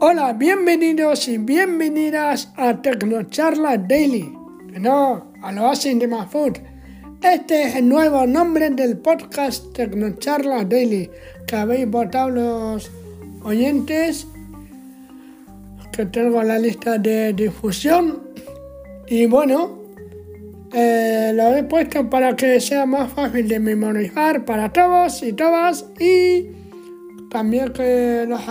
Hola, 0.00 0.32
bienvenidos 0.32 1.26
y 1.26 1.38
bienvenidas 1.38 2.52
a 2.56 2.80
Tecnocharla 2.80 3.78
Daily. 3.78 4.32
No, 4.78 5.32
a 5.42 5.50
lo 5.50 5.66
hacen 5.66 5.98
de 5.98 6.06
Food. 6.06 6.58
Este 7.20 7.64
es 7.64 7.74
el 7.74 7.88
nuevo 7.88 8.24
nombre 8.24 8.70
del 8.70 8.98
podcast 8.98 9.72
Tecnocharla 9.72 10.64
Daily 10.64 11.10
que 11.48 11.56
habéis 11.56 11.90
votado 11.90 12.30
los 12.30 12.92
oyentes 13.42 14.28
que 15.90 16.06
tengo 16.06 16.42
en 16.42 16.48
la 16.48 16.60
lista 16.60 16.96
de 16.98 17.32
difusión. 17.32 18.22
Y 19.08 19.26
bueno, 19.26 19.80
eh, 20.72 21.32
lo 21.34 21.56
he 21.56 21.64
puesto 21.64 22.08
para 22.08 22.36
que 22.36 22.60
sea 22.60 22.86
más 22.86 23.12
fácil 23.12 23.48
de 23.48 23.58
memorizar 23.58 24.44
para 24.44 24.72
todos 24.72 25.24
y 25.24 25.32
todas 25.32 25.86
y 25.98 26.46
también 27.30 27.72
que 27.72 28.26
los 28.28 28.48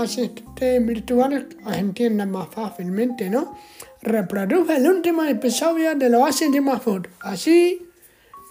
asistentes 0.58 0.86
virtuales 0.86 1.46
os 1.66 1.78
entiendan 1.78 2.32
más 2.32 2.50
fácilmente, 2.50 3.30
¿no? 3.30 3.56
Reproduce 4.02 4.78
el 4.78 4.88
último 4.88 5.24
episodio 5.24 5.96
de 5.96 6.10
los 6.10 6.22
Oasis 6.22 6.52
de 6.52 6.62
Food. 6.62 7.08
Así 7.20 7.86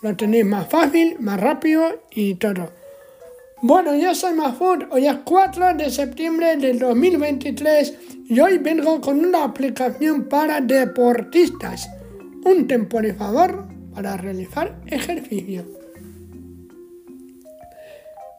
lo 0.02 0.16
tenéis 0.16 0.44
más 0.44 0.68
fácil, 0.68 1.16
más 1.20 1.40
rápido 1.40 2.02
y 2.10 2.34
todo. 2.34 2.70
Bueno, 3.62 3.96
yo 3.96 4.14
soy 4.14 4.34
Mahfood, 4.34 4.84
hoy 4.90 5.06
es 5.06 5.16
4 5.24 5.74
de 5.74 5.90
septiembre 5.90 6.56
del 6.56 6.78
2023 6.78 7.94
y 8.28 8.38
hoy 8.38 8.58
vengo 8.58 9.00
con 9.00 9.18
una 9.24 9.44
aplicación 9.44 10.24
para 10.28 10.60
deportistas, 10.60 11.88
un 12.44 12.68
temporizador 12.68 13.66
para 13.94 14.18
realizar 14.18 14.78
ejercicio. 14.86 15.75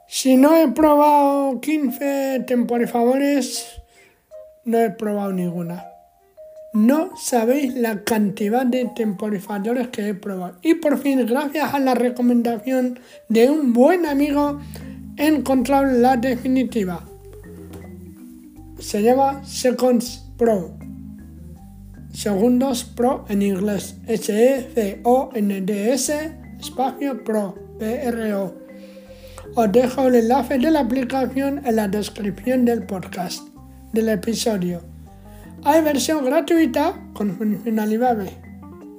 Si 0.10 0.38
no 0.38 0.56
he 0.56 0.70
probado 0.70 1.60
15 1.60 2.46
temporizadores, 2.48 3.82
no 4.64 4.80
he 4.80 4.90
probado 4.90 5.34
ninguna. 5.34 5.86
No 6.72 7.10
sabéis 7.18 7.76
la 7.76 8.04
cantidad 8.06 8.66
de 8.66 8.86
temporizadores 8.96 9.90
que 9.90 10.08
he 10.08 10.14
probado. 10.14 10.60
Y 10.62 10.76
por 10.76 10.98
fin, 10.98 11.26
gracias 11.26 11.74
a 11.74 11.80
la 11.80 11.94
recomendación 11.94 13.00
de 13.28 13.50
un 13.50 13.74
buen 13.74 14.06
amigo, 14.06 14.62
he 15.18 15.28
encontrado 15.28 15.86
la 15.86 16.16
definitiva. 16.16 17.04
Se 18.80 19.02
llama 19.02 19.44
Seconds 19.44 20.24
Pro. 20.38 20.78
Segundos 22.14 22.86
Pro 22.86 23.26
en 23.28 23.42
inglés. 23.42 23.98
S-E-C-O-N-D-S 24.08 25.02
espacio 26.60 27.24
Pro. 27.26 27.56
P-R-O. 27.78 28.67
Os 29.56 29.72
dejo 29.72 30.08
el 30.08 30.16
enlace 30.16 30.58
de 30.58 30.72
la 30.72 30.82
aplicación 30.82 31.62
en 31.66 31.76
la 31.76 31.88
descripción 31.88 32.66
del 32.66 32.84
podcast, 32.84 33.48
del 33.94 34.10
episodio. 34.10 34.82
Hay 35.64 35.82
versión 35.82 36.24
gratuita 36.26 36.94
con 37.14 37.36
funcionalidades 37.38 38.32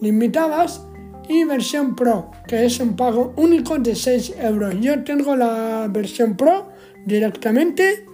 limitadas 0.01 0.83
y 1.29 1.45
versión 1.45 1.95
Pro, 1.95 2.31
que 2.47 2.65
es 2.65 2.81
un 2.81 2.97
pago 2.97 3.33
único 3.37 3.79
de 3.79 3.95
6 3.95 4.35
euros. 4.41 4.75
Yo 4.81 5.05
tengo 5.05 5.37
la 5.37 5.89
versión 5.91 6.37
Pro 6.37 6.69
directamente 7.05 8.05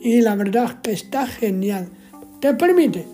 y 0.00 0.20
la 0.20 0.34
verdad 0.34 0.80
que 0.82 0.92
está 0.92 1.26
genial. 1.26 1.88
Te 2.40 2.54
permite 2.54 3.06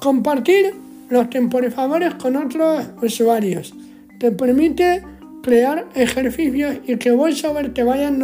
compartir 0.00 0.74
los 1.08 1.30
temporizadores 1.30 2.14
con 2.14 2.36
otros 2.36 2.86
usuarios. 3.02 3.74
Te 4.20 4.30
permite 4.30 5.02
crear 5.48 5.86
ejercicios 5.94 6.76
y 6.86 6.96
que 6.96 7.10
VoiceOver 7.10 7.72
te 7.72 7.82
vayan 7.82 8.22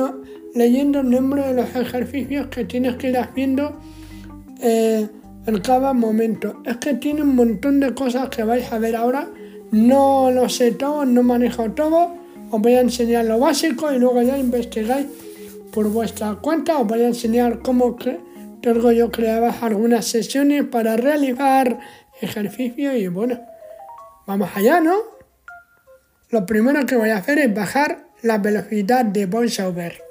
leyendo 0.55 1.01
el 1.01 1.09
nombre 1.09 1.41
de 1.41 1.55
los 1.55 1.75
ejercicios 1.75 2.49
que 2.49 2.67
tienes 2.67 2.97
que 2.97 3.09
ir 3.09 3.17
haciendo 3.17 3.79
eh, 4.61 5.09
en 5.47 5.61
cada 5.61 5.95
momento. 5.95 6.61
Es 6.67 6.77
que 6.77 6.93
tiene 6.95 7.23
un 7.23 7.35
montón 7.35 7.81
de 7.81 7.95
cosas 7.95 8.29
que 8.29 8.45
vais 8.45 8.71
a 8.71 8.79
ver 8.79 8.95
ahora. 8.95 9.27
No 9.71 10.31
lo 10.31 10.51
sé 10.51 10.73
todo, 10.73 11.07
no 11.07 11.23
manejo 11.23 11.71
todo. 11.71 12.15
Os 12.51 12.61
voy 12.61 12.75
a 12.75 12.83
enseñar 12.83 13.25
lo 13.25 13.39
básico 13.39 13.91
y 13.91 13.99
luego 13.99 14.21
ya 14.21 14.37
investigáis 14.37 15.07
por 15.73 15.91
vuestra 15.91 16.35
cuenta. 16.35 16.79
Os 16.79 16.87
voy 16.87 17.01
a 17.01 17.07
enseñar 17.07 17.61
cómo 17.61 17.97
tengo 18.61 18.93
yo 18.93 19.11
creadas 19.11 19.63
algunas 19.63 20.05
sesiones 20.05 20.65
para 20.65 20.99
realizar 20.99 21.79
ejercicios 22.21 22.95
y 22.97 23.09
bueno, 23.09 23.41
vamos 24.27 24.51
allá, 24.55 24.81
¿no? 24.81 25.14
Lo 26.35 26.47
primero 26.47 26.85
que 26.85 26.97
voy 26.97 27.11
a 27.11 27.19
hacer 27.19 27.39
es 27.39 27.55
bajar 27.55 28.09
la 28.21 28.39
velocidad 28.39 29.05
de 29.05 29.27
VoiceOver. 29.27 30.03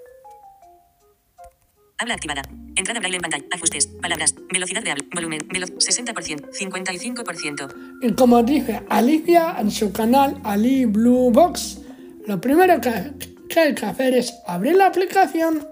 Habla 1.97 2.13
activada. 2.13 2.43
Entrada 2.77 3.01
braille 3.01 3.17
en 3.17 3.21
pantalla. 3.21 3.43
Ajustes. 3.53 3.87
Palabras. 3.87 4.33
Velocidad 4.49 4.81
de 4.83 4.91
habla. 4.91 5.03
Volumen. 5.13 5.41
60%. 5.41 6.49
55%. 6.49 7.99
Y 8.03 8.13
como 8.13 8.41
dice 8.41 8.83
Alicia 8.87 9.57
en 9.59 9.69
su 9.69 9.91
canal 9.91 10.39
Ali 10.45 10.85
Blue 10.85 11.29
Box, 11.29 11.81
lo 12.25 12.39
primero 12.39 12.79
que, 12.79 13.11
que 13.49 13.59
hay 13.59 13.75
que 13.75 13.85
hacer 13.85 14.13
es 14.13 14.33
abrir 14.47 14.75
la 14.77 14.85
aplicación. 14.85 15.67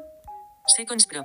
Seconds 0.68 1.08
Pro. 1.08 1.24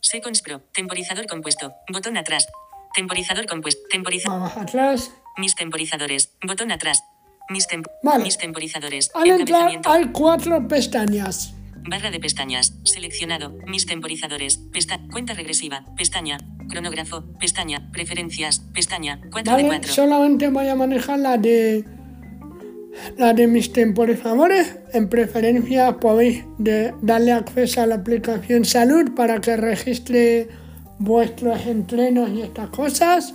Seconds 0.00 0.40
Pro. 0.40 0.62
Temporizador 0.72 1.26
compuesto. 1.26 1.74
Botón 1.92 2.16
atrás. 2.16 2.46
Temporizador 2.94 3.44
compuesto. 3.44 3.82
Temporizador. 3.90 4.40
Vamos 4.40 4.56
atrás. 4.56 5.10
Mis 5.36 5.54
temporizadores. 5.54 6.32
Botón 6.46 6.72
atrás. 6.72 7.02
Mis, 7.50 7.66
Vale. 8.02 8.24
mis 8.24 8.38
temporizadores. 8.38 9.10
Al 9.14 9.30
entrar 9.30 9.70
hay 9.84 10.06
cuatro 10.06 10.66
pestañas. 10.66 11.52
Barra 11.88 12.10
de 12.10 12.18
pestañas. 12.18 12.72
Seleccionado. 12.84 13.54
Mis 13.66 13.86
temporizadores. 13.86 14.58
Pesta 14.72 14.98
cuenta 15.12 15.34
regresiva. 15.34 15.84
Pestaña. 15.96 16.38
Cronógrafo. 16.68 17.22
Pestaña. 17.38 17.90
Preferencias. 17.92 18.60
Pestaña. 18.74 19.20
4 19.30 19.42
de 19.56 19.62
¿Vale? 19.62 19.68
4. 19.68 19.92
Solamente 19.92 20.48
voy 20.48 20.68
a 20.68 20.74
manejar 20.74 21.18
la 21.20 21.36
de 21.38 21.84
la 23.18 23.34
de 23.34 23.46
mis 23.46 23.72
temporizadores. 23.72 24.74
En 24.94 25.08
preferencia 25.08 25.98
podéis 25.98 26.44
de- 26.58 26.94
darle 27.02 27.32
acceso 27.32 27.82
a 27.82 27.86
la 27.86 27.96
aplicación 27.96 28.64
salud 28.64 29.14
para 29.14 29.40
que 29.40 29.56
registre 29.56 30.48
vuestros 30.98 31.66
entrenos 31.66 32.30
y 32.30 32.40
estas 32.42 32.70
cosas. 32.70 33.34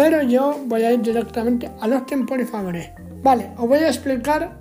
Pero 0.00 0.22
yo 0.22 0.58
voy 0.64 0.82
a 0.82 0.92
ir 0.94 1.02
directamente 1.02 1.70
a 1.78 1.86
los 1.86 2.06
temporizadores. 2.06 2.88
Vale, 3.22 3.50
os 3.58 3.68
voy 3.68 3.80
a 3.80 3.88
explicar. 3.88 4.58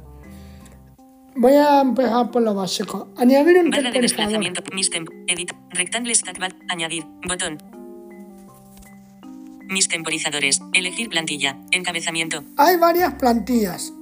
Voy 1.33 1.53
a 1.53 1.79
empezar 1.79 2.29
por 2.29 2.41
lo 2.41 2.53
básico. 2.53 3.07
Añadir 3.15 3.57
un 3.59 3.69
Barra 3.69 3.83
de 3.83 3.91
temporizador. 3.91 4.01
desplazamiento. 4.01 4.63
Mis 4.73 4.89
temp. 4.89 5.07
Edit. 5.27 5.53
Rectangle 5.69 6.13
stack 6.13 6.39
bar. 6.39 6.53
Añadir. 6.67 7.05
Botón. 7.25 7.57
Mis 9.69 9.87
temporizadores. 9.87 10.59
Elegir 10.73 11.07
plantilla. 11.07 11.57
Encabezamiento. 11.71 12.43
Hay 12.57 12.75
varias 12.75 13.13
plantillas 13.13 13.93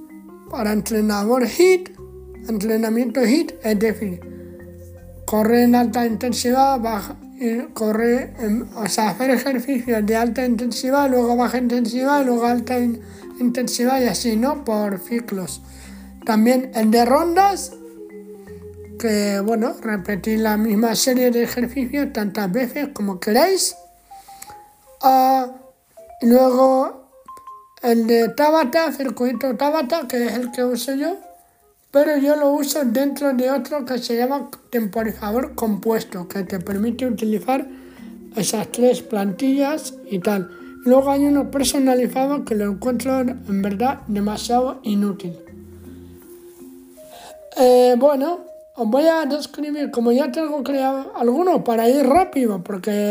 para 0.50 0.72
entrenador 0.72 1.46
HIT, 1.46 1.90
entrenamiento 2.48 3.24
HIT, 3.24 3.52
es 3.62 3.78
decir, 3.78 4.18
correr 5.24 5.60
en 5.68 5.76
alta 5.76 6.04
intensidad, 6.04 6.80
baja, 6.80 7.16
en- 7.40 8.68
o 8.74 8.80
hacer 8.82 9.30
ejercicios 9.30 10.04
de 10.04 10.16
alta 10.16 10.44
intensidad, 10.44 11.08
luego 11.10 11.36
baja 11.36 11.58
intensidad, 11.58 12.24
luego 12.24 12.44
alta 12.46 12.78
in- 12.78 13.00
intensidad 13.40 14.00
y 14.00 14.04
así, 14.04 14.36
¿no? 14.36 14.64
Por 14.64 14.98
ciclos. 14.98 15.62
También 16.24 16.70
el 16.74 16.90
de 16.90 17.04
rondas, 17.04 17.72
que 18.98 19.40
bueno, 19.40 19.74
repetir 19.80 20.40
la 20.40 20.56
misma 20.56 20.94
serie 20.96 21.30
de 21.30 21.44
ejercicios 21.44 22.12
tantas 22.12 22.50
veces 22.50 22.88
como 22.92 23.20
queráis. 23.20 23.76
Y 26.20 26.26
luego 26.26 27.08
el 27.82 28.06
de 28.08 28.28
Tabata, 28.30 28.92
circuito 28.92 29.56
Tabata, 29.56 30.08
que 30.08 30.26
es 30.26 30.32
el 30.32 30.50
que 30.50 30.64
uso 30.64 30.94
yo, 30.94 31.16
pero 31.90 32.16
yo 32.18 32.36
lo 32.36 32.52
uso 32.52 32.84
dentro 32.84 33.32
de 33.32 33.50
otro 33.50 33.84
que 33.84 33.98
se 33.98 34.16
llama 34.16 34.50
temporizador 34.70 35.54
compuesto, 35.54 36.28
que 36.28 36.42
te 36.44 36.58
permite 36.58 37.06
utilizar 37.06 37.66
esas 38.36 38.70
tres 38.70 39.02
plantillas 39.02 39.94
y 40.10 40.18
tal. 40.18 40.50
Luego 40.84 41.10
hay 41.10 41.24
uno 41.24 41.50
personalizado 41.50 42.44
que 42.44 42.54
lo 42.54 42.70
encuentro 42.70 43.20
en 43.20 43.62
verdad 43.62 44.00
demasiado 44.06 44.80
inútil. 44.82 45.38
Eh, 47.56 47.96
bueno, 47.98 48.40
os 48.76 48.88
voy 48.88 49.06
a 49.06 49.24
describir, 49.24 49.90
como 49.90 50.12
ya 50.12 50.30
tengo 50.30 50.62
creado 50.62 51.12
algunos 51.16 51.62
para 51.62 51.88
ir 51.88 52.06
rápido, 52.06 52.62
porque 52.62 53.08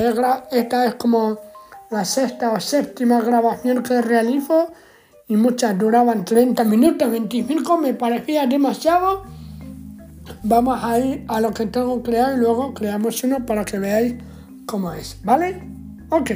esta 0.52 0.86
es 0.86 0.96
como 0.96 1.40
la 1.90 2.06
sexta 2.06 2.52
o 2.52 2.60
séptima 2.60 3.20
grabación 3.22 3.84
que 3.84 4.02
realizo 4.02 4.72
y 5.28 5.36
muchas 5.36 5.78
duraban 5.78 6.26
30 6.26 6.64
minutos, 6.64 7.10
25, 7.12 7.78
me 7.78 7.94
parecía 7.94 8.48
demasiado. 8.48 9.24
Vamos 10.44 10.84
a 10.84 11.00
ir 11.00 11.26
a 11.28 11.40
lo 11.42 11.54
que 11.54 11.66
tengo 11.66 12.02
creado 12.04 12.36
y 12.36 12.40
luego 12.40 12.74
creamos 12.74 13.24
uno 13.24 13.46
para 13.46 13.66
que 13.66 13.80
veáis 13.80 14.16
cómo 14.66 14.92
es, 14.94 15.20
¿vale? 15.24 15.62
Ok. 16.10 16.32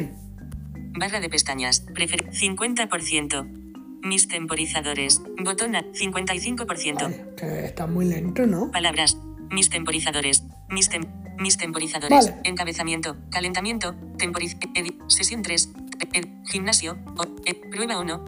Barra 0.97 1.19
de 1.19 1.29
pestañas. 1.29 1.81
Prefer 1.93 2.29
50%. 2.31 3.47
Mis 4.03 4.27
temporizadores. 4.27 5.21
Botón 5.43 5.75
a 5.75 5.83
55%. 5.83 6.95
Vale, 6.95 7.25
que 7.37 7.65
está 7.65 7.85
muy 7.87 8.05
lento, 8.05 8.45
¿no? 8.47 8.71
Palabras. 8.71 9.17
Mis 9.51 9.69
temporizadores. 9.69 10.43
Mis 10.69 10.89
tem 10.89 11.03
Mis 11.39 11.57
temporizadores. 11.57 12.09
Vale. 12.27 12.41
Encabezamiento. 12.43 13.15
Calentamiento. 13.29 13.95
Temporiz. 14.17 14.57
Sesión 15.07 15.41
3. 15.41 15.69
ed- 16.13 16.27
gimnasio. 16.45 16.97
Prueba 17.53 17.99
1. 17.99 18.25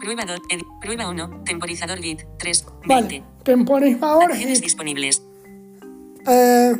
prueba 0.00 0.24
2. 0.24 0.40
prueba 0.80 1.08
1. 1.08 1.44
Temporizador 1.44 1.98
git. 2.00 2.22
3. 2.38 2.66
20. 2.86 2.88
Vale, 2.88 3.24
temporizador 3.44 4.24
Acciones 4.32 4.58
hit. 4.58 4.64
disponibles. 4.64 5.22
Eh, 6.26 6.72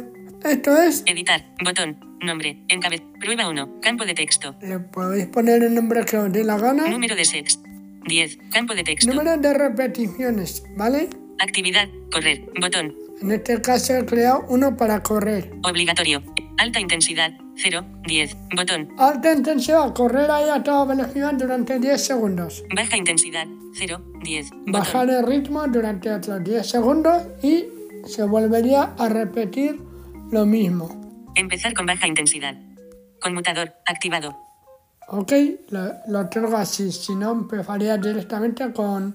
esto 0.44 0.76
es, 0.82 1.02
Editar. 1.06 1.44
Botón. 1.64 1.98
Nombre. 2.20 2.64
Encabez. 2.68 3.02
Prueba 3.20 3.48
1. 3.48 3.80
Campo 3.80 4.04
de 4.04 4.14
texto. 4.14 4.54
le 4.60 4.78
podéis 4.80 5.26
poner 5.26 5.62
el 5.62 5.74
nombre 5.74 6.04
que 6.04 6.16
os 6.16 6.32
dé 6.32 6.44
la 6.44 6.58
gana. 6.58 6.88
Número 6.88 7.14
de 7.14 7.24
sets. 7.24 7.60
10. 8.06 8.38
Campo 8.52 8.74
de 8.74 8.82
texto. 8.84 9.12
Número 9.12 9.36
de 9.36 9.54
repeticiones, 9.54 10.64
¿vale? 10.76 11.08
Actividad. 11.40 11.88
Correr. 12.12 12.44
Botón. 12.60 12.94
En 13.20 13.32
este 13.32 13.60
caso 13.60 13.94
he 13.96 14.04
creado 14.06 14.44
uno 14.48 14.76
para 14.76 15.02
correr. 15.02 15.52
Obligatorio. 15.64 16.22
Alta 16.58 16.80
intensidad. 16.80 17.32
0. 17.56 17.84
10. 18.04 18.36
Botón. 18.56 18.88
Alta 18.98 19.32
intensidad, 19.32 19.94
correr 19.94 20.28
ahí 20.30 20.48
a 20.48 20.62
toda 20.62 20.84
velocidad 20.86 21.32
durante 21.34 21.78
10 21.78 22.04
segundos. 22.04 22.64
Baja 22.74 22.96
intensidad. 22.96 23.46
0. 23.74 24.02
10. 24.22 24.50
Botón. 24.50 24.72
Bajar 24.72 25.08
el 25.10 25.24
ritmo 25.24 25.66
durante 25.68 26.12
otros 26.12 26.42
10 26.42 26.66
segundos 26.66 27.22
y 27.42 27.66
se 28.06 28.24
volvería 28.24 28.94
a 28.98 29.08
repetir 29.08 29.80
lo 30.32 30.44
mismo. 30.46 31.30
Empezar 31.36 31.74
con 31.74 31.86
baja 31.86 32.08
intensidad. 32.08 32.56
Conmutador. 33.20 33.74
Activado. 33.86 34.36
Ok, 35.06 35.32
lo, 35.70 35.92
lo 36.08 36.28
tengo 36.28 36.56
así, 36.56 36.92
si 36.92 37.14
no 37.14 37.32
empezaría 37.32 37.96
directamente 37.96 38.72
con 38.72 39.14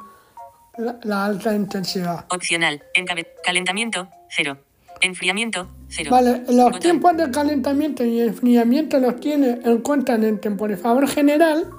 la, 0.77 0.97
la 1.03 1.25
alta 1.25 1.53
intensidad. 1.53 2.25
Opcional. 2.29 2.81
Encabe 2.93 3.27
calentamiento. 3.43 4.07
0. 4.29 4.57
Enfriamiento. 5.01 5.67
0. 5.89 6.09
Vale, 6.11 6.43
los 6.49 6.79
tiempos 6.79 7.15
de 7.17 7.29
calentamiento 7.29 8.03
y 8.03 8.21
enfriamiento 8.21 8.99
los 8.99 9.19
tiene 9.19 9.59
en 9.63 9.77
cuenta 9.81 10.15
en 10.15 10.23
el 10.23 10.39
temporizador 10.39 11.07
general, 11.07 11.69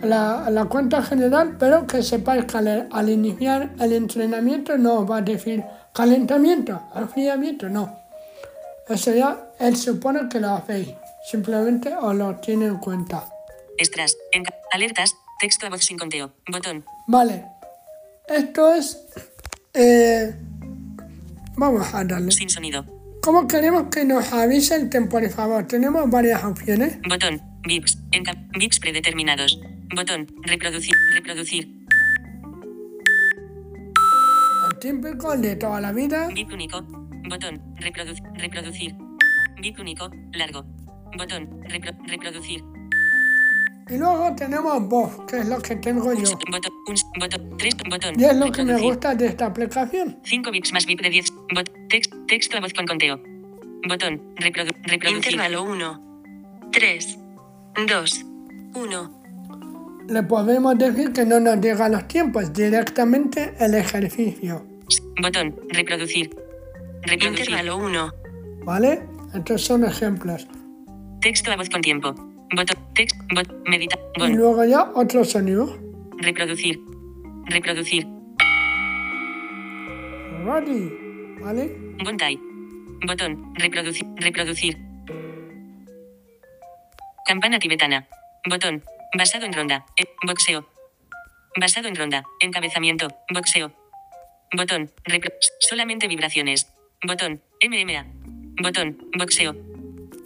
la, 0.00 0.48
la 0.50 0.66
cuenta 0.66 1.02
general, 1.02 1.56
pero 1.58 1.86
que 1.86 2.02
sepáis 2.02 2.44
que 2.44 2.58
al, 2.58 2.88
al 2.90 3.08
iniciar 3.08 3.70
el 3.80 3.92
entrenamiento 3.92 4.78
no 4.78 5.04
va 5.06 5.18
a 5.18 5.22
decir 5.22 5.64
calentamiento, 5.92 6.80
enfriamiento, 6.94 7.68
no. 7.68 7.96
Eso 8.88 9.12
ya 9.12 9.50
él 9.58 9.76
supone 9.76 10.28
que 10.28 10.38
lo 10.40 10.50
hacéis, 10.54 10.88
simplemente 11.30 11.94
os 11.96 12.14
lo 12.14 12.36
tiene 12.36 12.66
en 12.66 12.76
cuenta. 12.76 13.24
Extras. 13.76 14.16
Enca 14.32 14.54
alertas. 14.72 15.14
Texto 15.40 15.66
a 15.66 15.70
voz 15.70 15.84
sin 15.84 15.98
conteo. 15.98 16.32
Botón. 16.50 16.84
Vale, 17.06 17.44
esto 18.28 18.74
es... 18.74 19.06
eh, 19.74 20.34
vamos 21.58 21.92
a 21.94 22.04
darle. 22.04 22.30
Sin 22.30 22.48
sonido. 22.48 22.84
¿Cómo 23.22 23.46
queremos 23.46 23.88
que 23.90 24.04
nos 24.04 24.32
avise 24.32 24.76
el 24.76 24.88
temporizador? 24.88 25.66
Tenemos 25.66 26.08
varias 26.08 26.42
opciones. 26.44 26.98
Botón. 27.08 27.42
Bips. 27.66 27.98
Enca 28.12 28.32
bips 28.58 28.80
predeterminados. 28.80 29.60
Botón. 29.94 30.26
Reproducir. 30.44 30.94
Reproducir. 31.14 31.68
El 34.70 34.78
típico 34.78 35.36
de 35.36 35.56
toda 35.56 35.80
la 35.80 35.92
vida. 35.92 36.28
Bip 36.28 36.52
único. 36.52 36.82
Botón. 37.28 37.60
Reproducir. 37.76 38.24
Reproducir. 38.34 38.94
Bip 39.60 39.78
único. 39.78 40.08
Largo. 40.32 40.64
Botón. 41.16 41.60
Repro 41.68 41.92
reproducir. 42.06 42.62
Y 43.90 43.96
luego 43.96 44.34
tenemos 44.36 44.86
voz, 44.86 45.20
que 45.26 45.38
es 45.38 45.48
lo 45.48 45.58
que 45.60 45.76
tengo 45.76 46.12
yo. 46.12 46.38
Botón. 46.50 46.72
Un, 46.86 47.20
botón. 47.20 47.56
3. 47.56 47.76
Botón. 47.90 48.20
Y 48.20 48.24
es 48.24 48.36
lo 48.36 48.52
que 48.52 48.64
me 48.64 48.78
gusta 48.80 49.14
de 49.14 49.26
esta 49.26 49.46
aplicación. 49.46 50.18
5 50.24 50.50
bits 50.50 50.72
más 50.72 50.86
bip 50.86 51.00
de 51.00 51.10
10. 51.10 51.32
Bot, 51.54 51.70
text, 51.88 52.12
texto 52.26 52.56
a 52.56 52.60
voz 52.60 52.72
con 52.74 52.86
conteo. 52.86 53.20
Botón. 53.88 54.20
Reprodu, 54.36 54.70
reproducir. 54.84 55.32
Intervalo 55.32 55.62
1, 55.64 56.70
3, 56.72 57.18
2, 57.88 58.24
1. 58.74 60.04
Le 60.08 60.22
podemos 60.22 60.78
decir 60.78 61.12
que 61.12 61.24
no 61.24 61.40
nos 61.40 61.60
llega 61.60 61.88
los 61.88 62.06
tiempos, 62.08 62.52
directamente 62.52 63.54
el 63.58 63.74
ejercicio. 63.74 64.64
Botón. 65.22 65.54
Reproducir. 65.70 66.30
Reproducir. 67.02 67.48
Intervalo 67.50 67.76
1, 67.78 68.12
¿Vale? 68.64 69.02
Estos 69.34 69.62
son 69.62 69.84
ejemplos. 69.84 70.46
Texto 71.20 71.50
a 71.52 71.56
voz 71.56 71.68
con 71.70 71.80
tiempo. 71.80 72.12
Botón. 72.54 72.76
Text. 72.94 73.16
Bot. 73.34 73.48
Medita. 73.68 73.98
Y 74.16 74.20
Bon. 74.20 74.36
luego 74.36 74.64
ya 74.64 74.90
otro 74.94 75.24
sonido. 75.24 75.78
Reproducir. 76.18 76.78
Reproducir. 77.46 78.06
Ready. 80.44 81.07
¿Vale? 81.40 81.70
Bontai. 82.04 82.38
Botón. 83.06 83.54
Reproducir. 83.54 84.06
Reproducir. 84.16 84.76
Campana 87.26 87.58
tibetana. 87.58 88.06
Botón. 88.48 88.82
Basado 89.16 89.46
en 89.46 89.52
ronda. 89.52 89.86
Eh, 89.96 90.04
boxeo. 90.26 90.68
Basado 91.60 91.88
en 91.88 91.96
ronda. 91.96 92.24
Encabezamiento. 92.40 93.08
Boxeo. 93.32 93.72
Botón. 94.56 94.90
Repro- 95.04 95.32
solamente 95.60 96.08
vibraciones. 96.08 96.72
Botón. 97.06 97.40
MMA. 97.62 98.06
Botón. 98.62 98.98
Boxeo. 99.18 99.54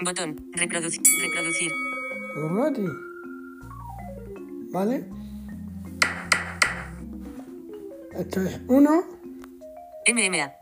Botón. 0.05 0.37
Reproducir. 0.53 1.03
Reproducir. 1.23 1.71
¿Vale? 4.73 5.05
Esto 8.19 8.41
es 8.43 8.61
uno. 8.69 9.05
MMA. 10.07 10.53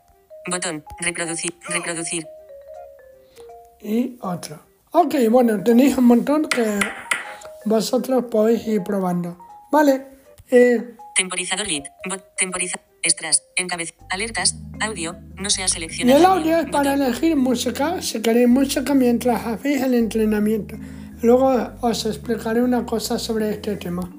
Botón. 0.46 0.84
Reproducir. 1.00 1.54
Reproducir. 1.69 2.26
y 3.82 4.19
otro. 4.20 4.60
Ok, 4.92 5.14
bueno, 5.31 5.62
tenéis 5.62 5.96
un 5.96 6.04
montón 6.04 6.46
que 6.48 6.78
vosotros 7.64 8.25
podéis 8.31 8.66
ir 8.66 8.82
probando. 8.82 9.38
Vale, 9.70 10.06
eh, 10.50 10.94
Temporizador 11.16 11.66
lead. 11.66 11.84
Bot. 12.08 12.25
Temporiza. 12.37 12.78
Extras. 13.02 13.42
Encabez. 13.56 13.94
Alertas. 14.10 14.56
Audio. 14.81 15.16
No 15.37 15.48
se 15.50 15.62
ha 15.62 15.66
y 15.66 15.69
seleccionado. 15.69 16.19
el 16.19 16.25
audio 16.26 16.56
es 16.58 16.66
para 16.70 16.92
Botón. 16.92 17.06
elegir 17.06 17.37
música, 17.37 18.02
si 18.02 18.20
queréis 18.20 18.48
música 18.48 18.94
mientras 18.94 19.46
hacéis 19.46 19.82
el 19.82 19.94
entrenamiento. 19.94 20.76
Luego 21.22 21.54
os 21.81 22.06
explicaré 22.06 22.62
una 22.62 22.84
cosa 22.84 23.19
sobre 23.19 23.50
este 23.50 23.76
tema. 23.76 24.10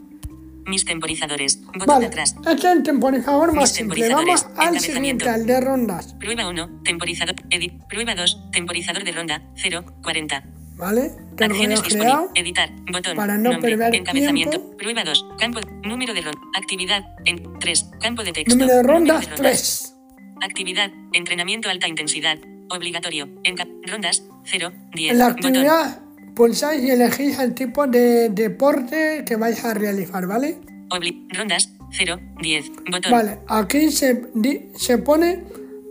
Mis 0.71 0.85
temporizadores. 0.85 1.61
Botón 1.65 1.85
Vale, 1.85 2.05
atrás. 2.05 2.33
este 2.49 2.53
es 2.53 2.63
el 2.77 2.83
temporizador 2.83 3.51
más 3.51 3.63
Mis 3.63 3.69
simple. 3.71 4.07
Vamos 4.07 4.47
al 4.55 4.79
siguiente, 4.79 5.27
al 5.27 5.45
de 5.45 5.59
rondas. 5.59 6.13
Prueba 6.13 6.47
1, 6.47 6.79
temporizador, 6.85 7.35
edit. 7.49 7.73
Prueba 7.89 8.15
2, 8.15 8.51
temporizador 8.53 9.03
de 9.03 9.11
ronda, 9.11 9.41
0, 9.55 9.83
40. 10.01 10.43
¿Vale? 10.77 11.11
Tengo 11.35 11.53
Acciones 11.53 11.83
disponibles. 11.83 12.29
Editar, 12.35 12.69
botón, 12.89 13.17
Para 13.17 13.37
no 13.37 13.51
nombre, 13.51 13.71
perder 13.71 13.95
encabezamiento. 13.95 14.59
tiempo. 14.59 14.77
Prueba 14.77 15.03
2, 15.03 15.25
campo, 15.37 15.59
número 15.83 16.13
de 16.13 16.21
ronda, 16.21 16.39
actividad, 16.57 17.03
en 17.25 17.59
3, 17.59 17.91
campo 17.99 18.23
de 18.23 18.31
texto. 18.31 18.55
Número 18.55 18.77
de 18.77 18.83
rondas, 18.83 19.25
rondas. 19.29 19.35
3. 19.35 19.95
Actividad, 20.41 20.89
entrenamiento 21.11 21.69
alta 21.69 21.89
intensidad, 21.89 22.37
obligatorio, 22.69 23.27
enca 23.43 23.67
rondas, 23.83 24.23
0, 24.45 24.71
10. 24.93 25.11
En 25.11 25.17
la 25.19 25.27
botón, 25.31 25.47
actividad 25.47 26.01
pulsáis 26.41 26.81
y 26.83 26.89
elegís 26.89 27.37
el 27.37 27.53
tipo 27.53 27.85
de 27.85 28.29
deporte 28.29 29.23
que 29.27 29.35
vais 29.35 29.63
a 29.63 29.75
realizar, 29.75 30.25
¿vale? 30.25 30.57
obli- 30.89 31.27
rondas, 31.37 31.69
0, 31.91 32.19
10. 32.41 32.71
Botón, 32.91 33.11
Vale, 33.11 33.37
aquí 33.47 33.91
se, 33.91 34.23
di- 34.33 34.69
se 34.75 34.97
pone 34.97 35.43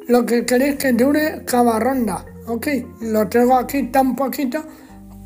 lo 0.09 0.27
que 0.27 0.45
queréis 0.45 0.75
que 0.75 0.93
dure 0.93 1.45
cada 1.47 1.79
ronda. 1.79 2.25
Ok, 2.49 2.67
lo 3.01 3.29
tengo 3.29 3.57
aquí 3.57 3.85
tan 3.85 4.17
poquito 4.17 4.65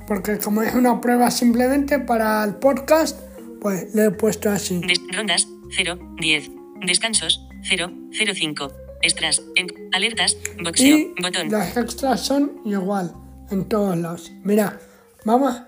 porque 0.07 0.37
como 0.37 0.61
es 0.61 0.75
una 0.75 1.01
prueba 1.01 1.31
simplemente 1.31 1.99
para 2.01 2.45
el 2.45 2.57
podcast, 2.57 3.19
pues 3.63 3.95
le 3.95 4.05
he 4.07 4.11
puesto 4.11 4.51
así. 4.51 4.79
des- 4.87 5.01
rondas, 5.17 5.49
0, 5.75 5.99
10. 6.21 6.51
Descansos, 6.87 7.49
0, 7.63 7.91
0, 8.13 8.33
5. 8.35 8.73
Extras, 9.01 9.43
en, 9.57 9.69
alertas, 9.93 10.37
boxeo, 10.63 10.99
Y 10.99 11.15
botón. 11.23 11.51
las 11.51 11.75
extras 11.79 12.21
son 12.21 12.61
igual 12.67 13.15
en 13.51 13.65
todos 13.65 13.97
lados. 13.97 14.31
Mira, 14.45 14.79
vamos 15.25 15.63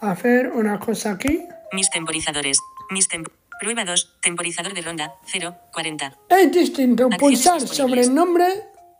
a 0.00 0.10
hacer 0.10 0.50
una 0.50 0.78
cosa 0.78 1.12
aquí. 1.12 1.42
Mis 1.72 1.90
temporizadores. 1.90 2.58
Mis 2.90 3.08
Prueba 3.60 3.84
2. 3.84 4.18
Temporizador 4.22 4.72
de 4.72 4.82
ronda. 4.82 5.14
0. 5.26 5.54
40. 5.72 6.16
Es 6.28 6.52
distinto 6.52 7.08
pulsar 7.10 7.60
sobre 7.60 8.02
el 8.02 8.14
nombre 8.14 8.46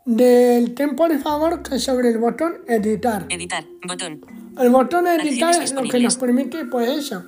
del 0.05 0.75
temporizador 0.75 1.63
que 1.63 1.79
sobre 1.79 2.09
el 2.09 2.17
botón 2.17 2.57
editar. 2.67 3.25
Editar. 3.29 3.63
Botón. 3.87 4.25
El 4.59 4.69
botón 4.69 5.07
editar 5.07 5.49
Acciones 5.49 5.71
es 5.71 5.73
lo 5.73 5.83
que 5.83 5.99
nos 5.99 6.17
permite, 6.17 6.65
pues 6.65 6.89
eso. 6.89 7.23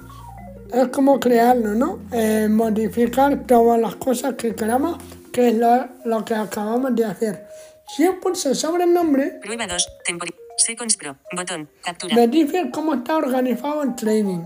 Es 0.74 0.88
como 0.88 1.20
crearlo, 1.20 1.74
¿no? 1.74 2.00
Eh, 2.12 2.48
modificar 2.50 3.46
todas 3.46 3.80
las 3.80 3.96
cosas 3.96 4.36
que 4.36 4.56
queramos, 4.56 4.98
que 5.32 5.50
es 5.50 5.56
lo, 5.56 5.88
lo 6.06 6.26
que 6.26 6.36
acabamos 6.36 6.96
de 6.96 7.06
hacer. 7.06 7.48
Si 7.88 8.04
yo 8.04 8.20
pulso 8.20 8.54
sobre 8.56 8.84
el 8.84 8.94
nombre, 8.94 9.40
Prueba 9.42 9.68
2. 9.68 9.88
Tempori 10.06 10.34
Seconds 10.58 10.98
Pro. 10.98 11.18
Botón. 11.36 11.70
Captura. 11.84 12.28
dice 12.28 12.70
cómo 12.72 12.94
está 12.94 13.18
organizado 13.18 13.84
el 13.84 13.96
training. 13.96 14.44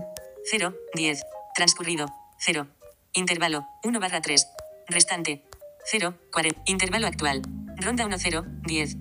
0. 0.50 0.74
10. 0.94 1.22
Transcurrido. 1.54 2.06
0. 2.38 2.66
Intervalo. 3.12 3.66
1 3.84 4.00
barra 4.00 4.20
3. 4.20 4.46
Restante. 4.88 5.44
0. 5.84 6.14
40. 6.32 6.62
Intervalo 6.66 7.06
actual. 7.06 7.42
Ronda 7.76 8.06
1 8.06 8.16
0. 8.18 8.44
10. 8.66 8.96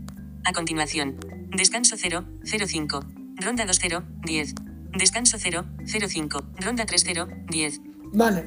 A 0.46 0.54
continuación. 0.54 1.18
Descanso 1.56 1.96
0, 1.98 2.24
05. 2.44 3.00
Ronda 3.38 3.66
20, 3.66 4.02
10. 4.26 4.56
Descanso 4.98 5.38
0, 5.40 5.66
05. 5.86 6.44
Ronda 6.60 6.86
30, 6.86 7.28
10. 7.50 7.82
Vale. 8.14 8.46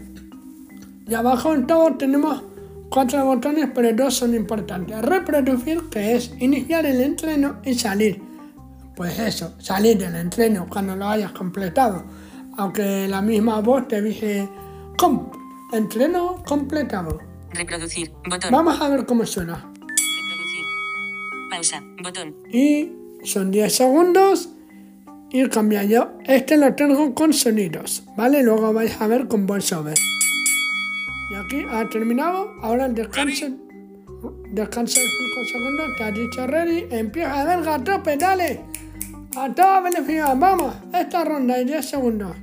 Y 1.08 1.14
abajo 1.14 1.54
en 1.54 1.66
todo 1.66 1.96
tenemos 1.96 2.42
cuatro 2.90 3.24
botones, 3.24 3.70
pero 3.74 3.92
dos 3.94 4.14
son 4.14 4.34
importantes. 4.34 5.00
Reproducir, 5.02 5.80
que 5.90 6.14
es 6.14 6.32
iniciar 6.38 6.86
el 6.86 7.00
entreno 7.00 7.60
y 7.64 7.74
salir. 7.74 8.22
Pues 8.98 9.16
eso, 9.20 9.54
salir 9.60 9.96
del 9.96 10.16
entreno 10.16 10.66
cuando 10.68 10.96
lo 10.96 11.06
hayas 11.06 11.30
completado. 11.30 12.04
Aunque 12.56 13.06
la 13.06 13.22
misma 13.22 13.60
voz 13.60 13.86
te 13.86 14.02
dice, 14.02 14.48
com, 14.98 15.30
entreno 15.72 16.42
completado. 16.44 17.20
Reproducir. 17.52 18.10
Botón. 18.28 18.50
Vamos 18.50 18.80
a 18.80 18.88
ver 18.88 19.06
cómo 19.06 19.24
suena. 19.24 19.54
Reproducir. 19.54 20.64
Pausa. 21.48 21.84
Botón. 22.02 22.34
Y 22.52 22.90
son 23.22 23.52
10 23.52 23.72
segundos 23.72 24.48
y 25.30 25.48
cambia 25.48 25.84
yo. 25.84 26.18
Este 26.24 26.56
lo 26.56 26.74
tengo 26.74 27.14
con 27.14 27.32
sonidos, 27.32 28.02
¿vale? 28.16 28.42
Luego 28.42 28.72
vais 28.72 29.00
a 29.00 29.06
ver 29.06 29.28
con 29.28 29.46
voiceover. 29.46 29.96
Y 31.30 31.34
aquí 31.36 31.64
ha 31.70 31.88
terminado. 31.88 32.52
Ahora 32.62 32.88
descansa. 32.88 33.46
Descansa 34.50 35.00
5 35.00 35.12
segundos. 35.52 35.86
Te 35.96 36.02
ha 36.02 36.10
dicho 36.10 36.46
ready. 36.48 36.86
Empieza 36.90 37.42
a 37.42 37.44
ver 37.44 37.64
gato, 37.64 38.02
pedales. 38.02 38.58
A 39.36 39.54
toda 39.54 39.80
velocidad. 39.80 40.34
Vamos. 40.36 40.74
Esta 40.92 41.24
ronda 41.24 41.58
y 41.58 41.64
10 41.64 41.88
segundos. 41.88 42.36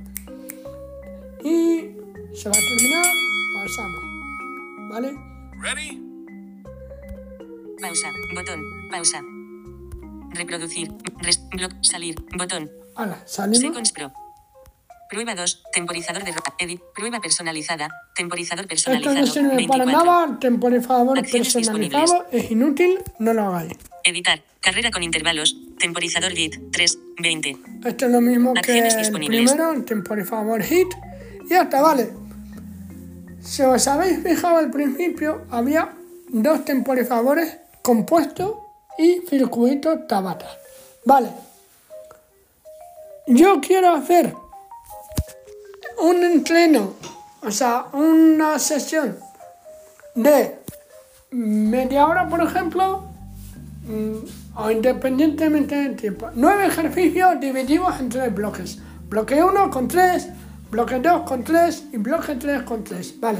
Y 1.44 1.90
se 2.34 2.48
va 2.48 2.54
a 2.56 2.60
terminar. 2.60 3.06
Pausamos. 3.56 4.00
¿Vale? 4.90 5.16
Ready? 5.60 6.02
Pausa. 7.80 8.08
Botón. 8.34 8.60
Pausa. 8.90 9.22
Reproducir. 10.30 10.92
Res, 11.18 11.40
block. 11.50 11.72
Salir. 11.82 12.16
Botón. 12.36 12.70
Ahora, 12.94 13.22
salimos. 13.26 13.58
Seconds 13.58 13.92
Pro. 13.92 14.12
Prueba 15.10 15.34
2. 15.34 15.62
Temporizador 15.72 16.24
de 16.24 16.32
ropa. 16.32 16.54
Edit. 16.58 16.80
Prueba 16.94 17.20
personalizada. 17.20 17.88
Temporizador 18.14 18.66
Esto 18.70 18.90
personalizado. 18.90 19.26
no 19.26 19.32
sirve 19.32 19.68
para 19.68 19.84
24. 19.84 20.04
nada, 20.04 20.38
temporizador 20.40 21.18
Acciones 21.18 21.52
personalizado, 21.52 22.26
es 22.32 22.50
inútil, 22.50 22.98
no 23.18 23.32
lo 23.34 23.42
hagáis. 23.44 23.74
Editar. 24.06 24.40
Carrera 24.60 24.92
con 24.92 25.02
intervalos. 25.02 25.56
Temporizador 25.80 26.30
git. 26.30 26.56
3. 26.70 26.98
20. 27.18 27.56
Esto 27.86 28.06
es 28.06 28.12
lo 28.12 28.20
mismo 28.20 28.54
que 28.54 28.60
Acciones 28.60 28.94
el 28.94 29.00
disponibles. 29.00 29.50
primero, 29.50 29.72
el 29.72 29.84
temporizador 29.84 30.62
hit, 30.62 30.88
y 31.44 31.50
ya 31.50 31.62
está, 31.62 31.82
vale. 31.82 32.10
Si 33.42 33.62
os 33.62 33.88
habéis 33.88 34.22
fijado 34.22 34.58
al 34.58 34.70
principio, 34.70 35.44
había 35.50 35.92
dos 36.28 36.64
temporizadores 36.64 37.56
compuestos 37.82 38.54
y 38.96 39.22
circuitos 39.28 40.06
Tabata. 40.06 40.48
Vale. 41.04 41.30
Yo 43.26 43.60
quiero 43.60 43.90
hacer 43.90 44.34
un 45.98 46.22
entreno, 46.22 46.94
o 47.42 47.50
sea, 47.50 47.86
una 47.92 48.58
sesión 48.60 49.18
de 50.14 50.58
media 51.30 52.06
hora, 52.06 52.28
por 52.28 52.40
ejemplo, 52.40 53.15
o 54.56 54.70
independientemente 54.70 55.74
del 55.76 55.96
tiempo. 55.96 56.28
Nueve 56.34 56.66
ejercicios 56.66 57.40
divididos 57.40 58.00
en 58.00 58.08
tres 58.08 58.34
bloques. 58.34 58.78
Bloque 59.08 59.42
1 59.42 59.70
con 59.70 59.86
3, 59.86 60.28
bloque 60.70 60.98
2 60.98 61.22
con 61.22 61.44
3 61.44 61.84
y 61.92 61.96
bloque 61.98 62.34
3 62.34 62.62
con 62.62 62.82
3. 62.82 63.20
Vale. 63.20 63.38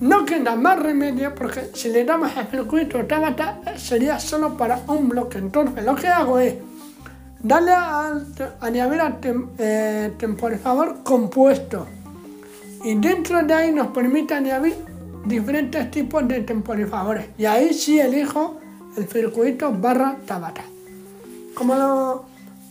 No 0.00 0.24
queda 0.24 0.56
más 0.56 0.78
remedio 0.80 1.34
porque 1.34 1.70
si 1.74 1.90
le 1.90 2.04
damos 2.04 2.34
al 2.36 2.48
circuito 2.50 3.04
Tabata 3.06 3.60
eh, 3.66 3.78
sería 3.78 4.18
solo 4.18 4.56
para 4.56 4.80
un 4.88 5.08
bloque. 5.08 5.38
Entonces 5.38 5.84
lo 5.84 5.94
que 5.94 6.08
hago 6.08 6.38
es 6.38 6.54
darle 7.42 7.72
a 7.72 8.14
añadir 8.60 9.00
al 9.00 9.20
tem- 9.20 9.48
eh, 9.58 10.12
temporizador 10.18 11.02
compuesto 11.04 11.86
y 12.84 12.94
dentro 12.96 13.42
de 13.42 13.52
ahí 13.54 13.72
nos 13.72 13.88
permite 13.88 14.34
añadir 14.34 14.74
diferentes 15.26 15.90
tipos 15.90 16.26
de 16.26 16.40
temporizadores 16.40 17.26
y 17.38 17.44
ahí 17.44 17.72
sí 17.74 17.98
elijo 18.00 18.59
el 19.00 19.08
circuito 19.08 19.72
barra 19.72 20.16
Tabata. 20.26 20.64
¿Cómo 21.54 21.74
lo 21.74 22.24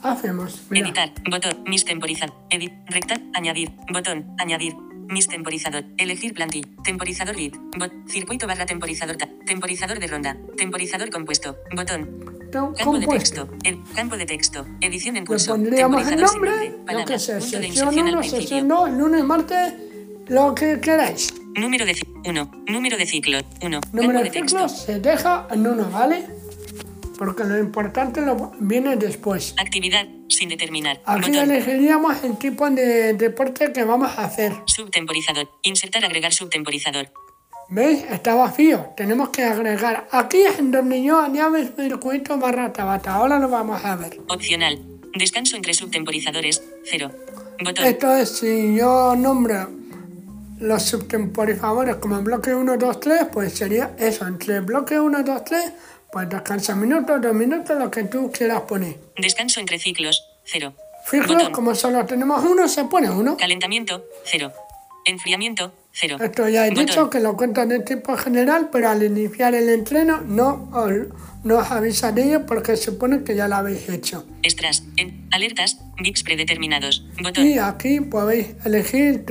hacemos? 0.03 0.61
Mira. 0.69 0.87
Editar. 0.87 1.11
Botón. 1.29 1.63
Mis 1.67 1.85
temporizador. 1.85 2.35
Edit. 2.49 2.73
Recta. 2.87 3.19
Añadir. 3.33 3.71
Botón. 3.91 4.25
Añadir. 4.37 4.75
Mis 5.09 5.27
temporizador. 5.27 5.85
Elegir 5.97 6.33
plantilla. 6.33 6.67
Temporizador 6.83 7.35
git. 7.35 7.55
Bot. 7.77 7.91
Circuito 8.07 8.47
barra 8.47 8.65
temporizador. 8.65 9.17
ta- 9.17 9.29
Temporizador 9.45 9.99
de 9.99 10.07
ronda. 10.07 10.37
Temporizador 10.57 11.09
compuesto. 11.09 11.57
Botón. 11.75 12.39
Campo 12.51 12.97
de 12.99 13.05
texto. 13.07 13.47
Ed- 13.63 13.77
campo 13.95 14.17
de 14.17 14.25
texto. 14.25 14.65
Edición 14.81 15.15
en 15.17 15.23
Le 15.23 15.27
curso. 15.27 15.51
pondríamos 15.51 16.07
el 16.07 16.19
nombre, 16.21 16.71
Palabra. 16.85 17.05
que 17.05 17.19
sé, 17.19 17.33
Punto 17.33 17.45
de 17.45 17.51
sesión 17.51 17.63
inserción 17.63 18.07
al 18.07 18.11
1, 18.13 18.19
principio. 18.21 18.41
sesión 18.41 18.67
2, 18.67 18.89
lunes, 18.91 19.23
martes, 19.23 19.73
lo 20.29 20.55
que 20.55 20.79
queráis. 20.79 21.31
Número 21.59 21.85
de 21.85 21.93
1. 22.25 22.51
Número 22.67 22.97
de 22.97 23.05
ciclo. 23.05 23.39
1. 23.61 23.81
Número 23.91 24.23
de 24.23 24.31
ciclos 24.31 24.71
se 24.71 24.99
deja 24.99 25.45
en 25.51 25.67
1, 25.67 25.89
¿vale? 25.91 26.25
Porque 27.17 27.43
lo 27.43 27.59
importante 27.59 28.21
lo 28.21 28.53
viene 28.59 28.95
después. 28.95 29.53
Actividad. 29.57 30.07
Sin 30.29 30.47
determinar. 30.47 31.01
Aquí 31.05 31.31
Botón. 31.31 31.51
elegiríamos 31.51 32.23
el 32.23 32.37
tipo 32.37 32.69
de 32.69 33.13
deporte 33.13 33.73
que 33.73 33.83
vamos 33.83 34.17
a 34.17 34.23
hacer. 34.23 34.53
Subtemporizador. 34.67 35.49
Insertar 35.63 36.05
agregar 36.05 36.31
subtemporizador. 36.33 37.11
¿Veis? 37.67 38.05
Está 38.09 38.35
vacío. 38.35 38.93
Tenemos 38.95 39.29
que 39.29 39.43
agregar. 39.43 40.07
Aquí 40.11 40.37
es 40.37 40.59
en 40.59 40.71
donde 40.71 41.03
yo 41.03 41.19
añado 41.19 41.57
el 41.57 41.75
circuito 41.75 42.37
barra 42.37 42.71
tabata. 42.71 43.15
Ahora 43.15 43.37
lo 43.37 43.49
vamos 43.49 43.83
a 43.83 43.97
ver. 43.97 44.17
Opcional. 44.29 44.79
Descanso 45.13 45.57
entre 45.57 45.73
subtemporizadores. 45.73 46.63
0. 46.85 47.11
Botón. 47.65 47.85
Esto 47.85 48.15
es 48.15 48.29
si 48.37 48.77
yo 48.77 49.15
nombro 49.17 49.78
los 50.59 50.83
subtemporizadores 50.83 51.95
como 51.95 52.21
bloque 52.21 52.53
1, 52.53 52.77
2, 52.77 52.99
3, 52.99 53.19
pues 53.31 53.53
sería 53.53 53.95
eso. 53.97 54.27
Entre 54.27 54.59
bloque 54.59 54.99
1, 54.99 55.23
2, 55.23 55.43
3, 55.43 55.73
pues 56.11 56.29
descansa 56.29 56.75
minutos, 56.75 57.21
dos 57.21 57.33
minutos, 57.33 57.77
lo 57.77 57.89
que 57.89 58.03
tú 58.05 58.31
quieras 58.31 58.61
poner. 58.61 58.95
Descanso 59.17 59.59
entre 59.59 59.79
ciclos. 59.79 60.23
0. 60.45 60.73
Fijaos, 61.05 61.49
como 61.49 61.73
solo 61.75 62.05
tenemos 62.05 62.43
uno, 62.43 62.67
se 62.67 62.83
pone 62.85 63.09
uno. 63.09 63.37
Calentamiento. 63.37 64.03
0. 64.25 64.51
Enfriamiento. 65.05 65.73
0. 65.91 66.17
Esto 66.21 66.47
ya 66.49 66.67
he 66.67 66.69
Botón. 66.69 66.85
dicho 66.85 67.09
que 67.09 67.19
lo 67.19 67.35
cuento 67.35 67.65
de 67.65 67.79
tipo 67.79 68.15
general, 68.17 68.69
pero 68.71 68.89
al 68.89 69.01
iniciar 69.03 69.55
el 69.55 69.69
entreno 69.69 70.21
no 70.21 70.69
os, 70.71 70.91
no 71.43 71.57
os 71.57 71.71
avisa 71.71 72.11
de 72.11 72.23
ello 72.23 72.45
porque 72.45 72.77
supone 72.77 73.23
que 73.23 73.35
ya 73.35 73.47
lo 73.47 73.55
habéis 73.55 73.89
hecho. 73.89 74.25
Extras. 74.43 74.83
En. 74.97 75.27
Alertas. 75.31 75.77
VIPs 76.01 76.23
predeterminados. 76.23 77.05
Botón. 77.21 77.45
Y 77.45 77.57
aquí 77.57 78.01
podéis 78.01 78.49
elegir, 78.65 79.25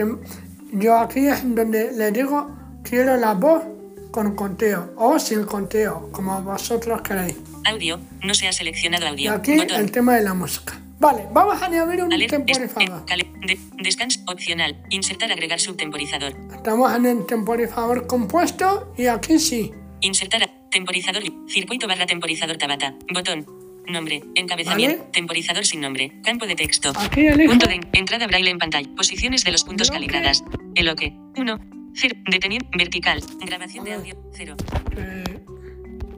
yo 0.73 0.99
aquí 0.99 1.27
es 1.27 1.43
donde 1.55 1.93
le 1.93 2.11
digo 2.13 2.51
quiero 2.83 3.17
la 3.17 3.35
voz 3.35 3.63
con 4.11 4.35
conteo 4.35 4.93
o 4.97 5.19
sin 5.19 5.45
conteo, 5.45 6.09
como 6.13 6.41
vosotros 6.43 7.03
queréis. 7.03 7.37
Audio. 7.67 8.01
No 8.25 8.33
se 8.35 8.49
ha 8.49 8.53
seleccionado 8.53 9.05
Y 9.07 9.09
audio. 9.09 9.33
aquí 9.33 9.57
Botón. 9.57 9.77
el 9.81 9.91
tema 9.93 10.15
de 10.17 10.23
la 10.23 10.35
música. 10.35 10.81
Vale, 11.01 11.27
vamos 11.33 11.61
a 11.63 11.67
añadir 11.67 12.03
un 12.03 12.11
Aler- 12.13 12.25
es- 12.25 12.31
temporizador. 12.31 13.05
eh, 13.11 13.31
de- 13.47 13.59
descanso. 13.83 14.21
Opcional. 14.27 14.83
Insertar 14.91 15.31
agregar 15.31 15.61
subtemporizador. 15.61 16.35
Estamos 16.55 16.93
en 16.95 17.07
el 17.07 17.27
temporizador 17.27 18.07
compuesto 18.07 18.93
y 18.97 19.07
aquí 19.07 19.39
sí. 19.39 19.73
Insertar 20.01 20.43
a- 20.43 20.51
temporizador. 20.71 21.23
Circuito 21.49 21.87
barra 21.87 22.07
temporizador 22.07 22.57
Tabata. 22.57 22.95
Botón. 23.13 23.47
Nombre. 23.88 24.23
Encabezamiento. 24.35 24.99
Vale. 24.99 25.11
Temporizador 25.12 25.64
sin 25.64 25.80
nombre. 25.80 26.12
Campo 26.23 26.47
de 26.47 26.54
texto. 26.54 26.92
Aquí 26.97 27.26
elijo 27.26 27.50
Punto 27.52 27.66
de 27.68 27.75
en- 27.76 27.88
entrada 27.95 28.26
braille 28.26 28.50
en 28.50 28.59
pantalla. 28.59 28.88
Posiciones 28.95 29.45
de 29.45 29.52
los 29.52 29.64
puntos 29.64 29.90
calibradas. 29.90 30.45
Eloque. 30.75 31.14
1. 31.37 31.59
0. 31.95 32.14
Deteniendo. 32.30 32.68
Vertical. 32.76 33.21
Grabación 33.40 33.85
de 33.85 33.95
audio. 33.95 34.14
0. 34.35 34.57
eh, 34.97 35.25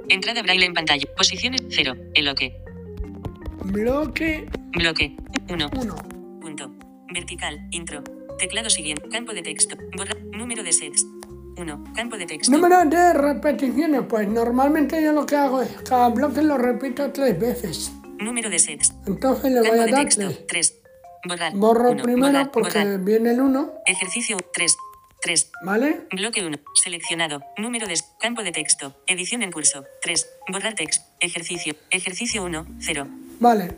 Entrada 0.08 0.42
braille 0.42 0.64
en 0.66 0.74
pantalla. 0.74 1.04
Posiciones. 1.16 1.62
0. 1.70 1.94
Eloque. 2.14 2.52
bloque 3.64 4.46
Bloque. 4.72 5.16
1. 5.48 5.70
1. 5.76 5.94
Punto. 6.40 6.72
Vertical. 7.12 7.68
Intro. 7.70 8.02
Teclado 8.38 8.68
siguiente. 8.70 9.08
Campo 9.10 9.32
de 9.32 9.42
texto. 9.42 9.76
Borra. 9.96 10.16
Número 10.32 10.62
de 10.64 10.72
sets. 10.72 11.06
1. 11.60 11.84
Campo 11.94 12.16
de 12.16 12.26
texto. 12.26 12.50
Número 12.52 12.84
de 12.84 13.12
repeticiones, 13.12 14.02
pues 14.08 14.28
normalmente 14.28 15.02
yo 15.02 15.12
lo 15.12 15.26
que 15.26 15.36
hago 15.36 15.62
es 15.62 15.70
cada 15.88 16.08
bloque 16.08 16.42
lo 16.42 16.58
repito 16.58 17.10
tres 17.12 17.38
veces. 17.38 17.92
Número 18.18 18.50
de 18.50 18.58
sets. 18.58 18.92
Entonces 19.06 19.50
le 19.52 19.60
voy 19.60 19.68
Campo 19.70 19.82
a 19.82 19.86
de 19.86 19.92
dar 19.92 20.04
texto. 20.04 20.28
tres. 20.48 20.74
3. 20.74 20.76
Borrar. 21.28 21.54
Borro 21.54 21.90
Uno. 21.92 22.02
primero 22.02 22.32
Borrar. 22.32 22.50
porque 22.50 22.78
Borrar. 22.78 22.98
viene 23.00 23.30
el 23.32 23.40
1, 23.40 23.72
Ejercicio 23.86 24.36
3. 24.54 24.76
3. 25.22 25.50
¿vale? 25.64 26.00
Bloque 26.12 26.44
1. 26.44 26.56
Seleccionado. 26.82 27.40
Número 27.58 27.86
de 27.86 27.94
campo 28.18 28.42
de 28.42 28.52
texto. 28.52 28.94
Edición 29.06 29.42
en 29.42 29.52
curso. 29.52 29.84
3. 30.02 30.26
Borrar 30.50 30.74
text. 30.74 31.06
Ejercicio. 31.20 31.74
Ejercicio 31.90 32.42
1. 32.42 32.66
0. 32.80 33.06
Vale. 33.38 33.74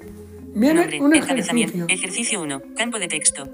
Viene 0.54 0.80
Nombre. 0.82 1.00
un 1.00 1.14
ejercicio. 1.14 1.86
Ejercicio 1.88 2.40
1. 2.42 2.62
Campo 2.76 2.98
de 3.00 3.08
texto. 3.08 3.48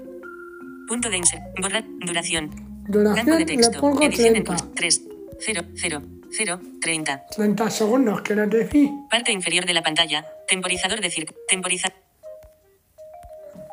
Punto 0.87 1.09
de 1.09 1.17
insert. 1.17 1.41
Borrar. 1.59 1.83
Duración. 2.05 2.68
Duración 2.89 3.25
de 3.27 3.39
le 3.39 3.45
texto. 3.45 3.79
pongo 3.79 4.01
Edición 4.01 4.35
en 4.35 4.43
30. 4.43 4.51
curso. 4.51 4.71
3. 4.75 5.01
0. 5.39 5.61
0. 5.75 6.01
0, 6.31 6.59
30. 6.81 7.25
30 7.35 7.69
segundos, 7.71 8.21
quiero 8.21 8.45
decir. 8.45 8.89
Parte 9.09 9.31
inferior 9.31 9.65
de 9.65 9.73
la 9.73 9.81
pantalla. 9.81 10.23
Temporizador 10.47 11.01
de 11.01 11.09
circo. 11.09 11.33
Temporiza. 11.47 11.89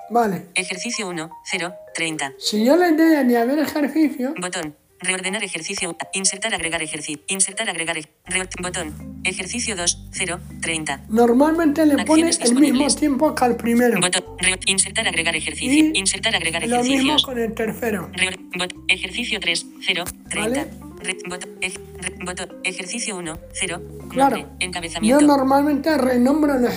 Vale. 0.08 0.46
Ejercicio 0.54 1.08
1, 1.08 1.30
0, 1.44 1.74
30. 1.94 2.32
Si 2.38 2.64
yo 2.64 2.76
le 2.76 2.92
doy 2.92 3.14
a 3.14 3.20
añadir 3.20 3.58
ejercicio, 3.58 4.34
Botón. 4.40 4.74
Reordenar 4.98 5.44
ejercicio. 5.44 5.94
Insertar 6.14 6.54
agregar 6.54 6.80
ejercicio. 6.82 7.22
Insertar 7.26 7.68
agregar. 7.68 7.98
ej- 7.98 8.08
reor- 8.24 8.48
botón. 8.62 9.20
Ejercicio 9.24 9.76
2, 9.76 10.08
0, 10.12 10.40
30. 10.62 11.02
normalmente 11.10 11.84
le 11.84 12.02
pone 12.06 12.28
Acciones 12.28 12.40
el 12.40 12.54
mismo 12.58 12.86
tiempo 12.96 13.34
que 13.34 13.44
al 13.44 13.56
primero. 13.58 14.00
Botón. 14.00 14.24
Reo- 14.46 14.58
insertar 14.66 15.06
agregar 15.08 15.34
ejercicio. 15.36 15.72
Y 15.92 15.98
Insertar 15.98 16.34
agregar 16.36 16.62
Lo 16.62 16.78
mismo 16.78 16.92
ejercicios. 16.92 17.22
con 17.24 17.38
el 17.38 17.52
tercero. 17.54 18.10
Reor- 18.12 18.38
bot- 18.58 18.84
ejercicio 18.88 19.40
3, 19.40 19.66
0, 19.82 20.04
30. 20.30 20.48
Vale. 20.64 20.70
Re- 20.98 21.16
botón, 21.28 21.50
ej- 21.60 21.78
re- 22.00 22.14
botón, 22.24 22.48
ejercicio 22.64 23.16
1, 23.16 23.38
0. 23.52 23.82
Claro. 24.08 24.36
Nombre, 24.38 24.52
Yo 24.60 24.66
encabezamiento. 24.66 25.26
normalmente 25.26 25.96
renombro 25.98 26.58
los, 26.58 26.74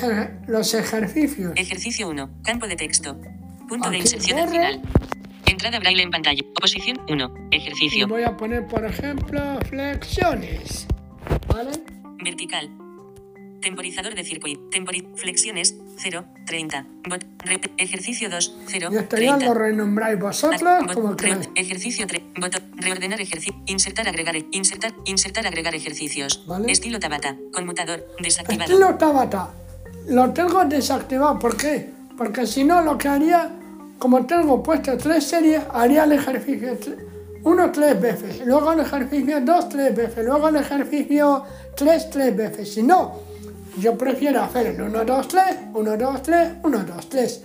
los 0.48 0.74
ejercicios. 0.74 1.54
Ejercicio 1.56 2.10
1. 2.10 2.30
Campo 2.44 2.68
de 2.68 2.76
texto. 2.76 3.18
Punto 3.68 3.90
de 3.90 3.98
Aquí, 3.98 4.06
inserción 4.06 4.40
al 4.40 4.50
final. 4.50 4.82
Entrada 5.46 5.80
braille 5.80 6.04
en 6.04 6.12
pantalla. 6.12 6.42
Oposición 6.58 7.00
1. 7.10 7.34
Y 7.52 7.56
Ejercicio. 7.58 8.08
voy 8.08 8.24
a 8.24 8.36
poner, 8.38 8.68
por 8.68 8.86
ejemplo, 8.86 9.60
flexiones. 9.70 10.88
¿Vale? 11.48 11.72
Vertical. 12.24 12.70
Temporizador 13.62 14.16
de 14.16 14.24
circuito. 14.24 14.62
Tempori 14.70 15.08
flexiones 15.16 15.75
0, 15.98 16.24
30. 16.46 16.86
Bot, 17.10 17.24
re- 17.39 17.60
ejercicio 17.78 18.30
2, 18.30 18.56
0, 18.68 18.89
Y 18.92 18.96
esto 18.98 19.18
ya 19.18 19.38
30. 19.38 19.46
lo 19.46 19.54
renombráis 19.54 20.20
vosotros 20.20 20.62
Bot- 20.62 20.94
como 20.94 21.13
re- 21.13 21.50
ejercicio 21.56 22.08
3. 22.08 22.22
Botón. 22.39 22.62
Reordenar 22.78 23.20
ejercicio. 23.20 23.56
Insertar, 23.66 24.08
agregar. 24.08 24.36
Insertar, 24.51 24.94
insertar, 25.06 25.46
agregar 25.48 25.75
ejercicios. 25.75 26.44
Vale. 26.48 26.72
Estilo 26.72 27.00
Tabata. 27.00 27.36
Conmutador. 27.54 28.06
Desactivado. 28.20 28.72
Estilo 28.72 28.96
Tabata. 28.96 29.50
Lo 30.08 30.32
tengo 30.32 30.63
desactivado. 30.66 31.38
¿Por 31.39 31.58
qué? 31.58 31.89
Porque 32.18 32.46
si 32.48 32.63
no, 32.63 32.82
lo 32.82 32.98
que 32.98 33.08
haría, 33.08 33.51
como 33.98 34.25
tengo 34.25 34.63
puesto 34.63 34.98
tres 34.98 35.25
series, 35.25 35.62
haría 35.74 36.06
el 36.06 36.13
ejercicio 36.13 36.80
tre- 36.80 36.98
uno 37.44 37.72
tres 37.72 38.00
veces, 38.01 38.42
luego 38.46 38.74
el 38.74 38.82
ejercicio 38.82 39.39
dos 39.42 39.70
tres 39.70 39.96
veces, 39.96 40.25
luego 40.25 40.50
el 40.50 40.58
ejercicio 40.58 41.44
tres 41.75 42.10
tres 42.10 42.36
veces. 42.36 42.74
Si 42.74 42.84
no, 42.84 43.16
yo 43.78 43.98
prefiero 43.98 44.42
hacer 44.44 44.68
el 44.68 44.82
1, 44.82 45.06
2, 45.06 45.28
3, 45.28 45.44
1, 45.74 45.98
2, 45.98 46.24
3, 46.24 46.52
1, 46.64 46.84
2, 46.84 47.10
3. 47.10 47.44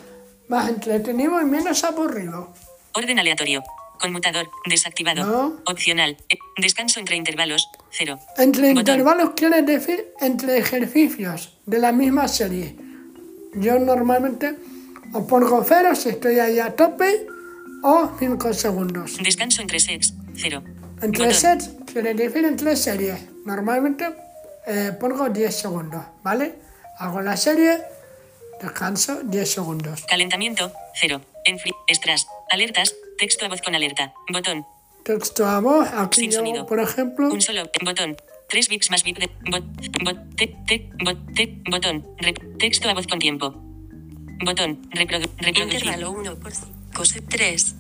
Más 0.49 0.69
entretenido 0.69 1.40
y 1.40 1.45
menos 1.45 1.85
aburrido. 1.85 2.52
Orden 2.95 3.19
aleatorio. 3.19 3.62
Conmutador. 4.00 4.49
Desactivado. 4.69 5.25
No. 5.25 5.61
Opcional. 5.66 6.16
Eh, 6.28 6.37
Descanso 6.61 7.00
entre 7.00 7.16
intervalos. 7.16 7.69
0. 7.93 8.19
Entre 8.38 8.69
Botón. 8.75 8.78
intervalos 8.81 9.31
quiere 9.37 9.62
decir 9.62 10.12
entre 10.21 10.59
ejercicios 10.59 11.57
de 11.66 11.78
la 11.78 11.93
misma 11.93 12.28
serie. 12.28 12.76
Yo 13.54 13.78
normalmente 13.78 14.57
o 15.12 15.26
pongo 15.26 15.62
cero 15.64 15.95
si 15.95 16.09
estoy 16.11 16.40
ahí 16.40 16.59
a 16.59 16.75
tope 16.75 17.26
o 17.85 18.11
5 18.19 18.52
segundos. 18.52 19.16
Descanso 19.23 19.62
entre 19.62 19.78
sets. 19.78 20.12
0. 20.35 20.62
Entre 21.02 21.25
Botón. 21.26 21.35
sets 21.40 21.71
quiere 21.90 22.14
decir 22.14 22.45
entre 22.45 22.76
series. 22.76 23.21
Normalmente 23.45 24.07
eh, 24.66 24.92
pongo 24.99 25.28
10 25.28 25.54
segundos, 25.54 26.04
¿vale? 26.23 26.54
Hago 26.99 27.21
la 27.21 27.37
serie, 27.37 27.78
descanso 28.61 29.21
10 29.25 29.50
segundos. 29.50 30.04
Calentamiento, 30.09 30.73
0. 31.00 31.21
Enfri, 31.44 31.73
estras, 31.88 32.26
alertas, 32.50 32.94
texto 33.18 33.44
a 33.44 33.49
voz 33.49 33.61
con 33.62 33.75
alerta. 33.75 34.12
Botón, 34.33 34.64
Texto 35.04 35.44
a 35.47 35.61
voz, 35.61 35.87
aquí 35.92 36.21
Sin 36.23 36.30
yo, 36.30 36.38
sonido. 36.38 36.64
por 36.66 36.80
ejemplo, 36.80 37.28
un 37.28 37.40
solo, 37.42 37.64
botón. 37.85 38.16
3 38.49 38.68
bits 38.68 38.90
más 38.90 39.02
bit 39.04 39.18
de, 39.18 39.30
bot, 39.50 39.64
bot, 40.04 40.37
te, 40.37 40.47
te, 40.66 40.90
bot, 41.04 41.18
te, 41.35 41.61
botón. 41.71 42.06
Rep- 42.18 42.59
texto 42.59 42.88
a 42.88 42.94
voz 42.94 43.06
con 43.06 43.19
tiempo. 43.19 43.52
Botón, 44.45 44.88
reprodu, 44.93 45.26
reproducir. 45.38 45.80
Intervalo 45.84 46.10
1 46.12 46.36
por 46.36 46.52
5, 46.52 47.26
3, 47.28 47.75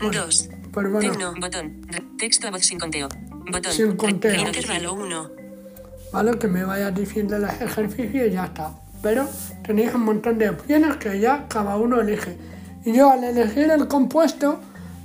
2, 0.00 0.48
pues 0.72 0.90
bueno, 0.92 1.10
Tecno. 1.10 1.34
Botón, 1.40 1.82
re- 1.88 2.02
texto 2.18 2.46
a 2.48 2.50
voz 2.50 2.62
sin 2.66 2.78
conteo. 2.78 3.08
Botón, 3.50 3.72
Sin 3.72 3.96
conteo. 3.96 4.34
intervalo 4.46 4.92
1, 4.94 5.30
¿vale? 6.16 6.38
Que 6.38 6.48
me 6.48 6.64
vaya 6.64 6.90
diciendo 6.90 7.38
los 7.38 7.50
ejercicios 7.60 8.28
y 8.28 8.30
ya 8.30 8.46
está. 8.46 8.72
Pero 9.02 9.28
tenéis 9.62 9.92
un 9.94 10.00
montón 10.02 10.38
de 10.38 10.48
opciones 10.48 10.96
que 10.96 11.20
ya 11.20 11.44
cada 11.46 11.76
uno 11.76 12.00
elige. 12.00 12.36
Y 12.86 12.92
yo 12.92 13.10
al 13.10 13.22
elegir 13.22 13.70
el 13.70 13.86
compuesto, 13.86 14.58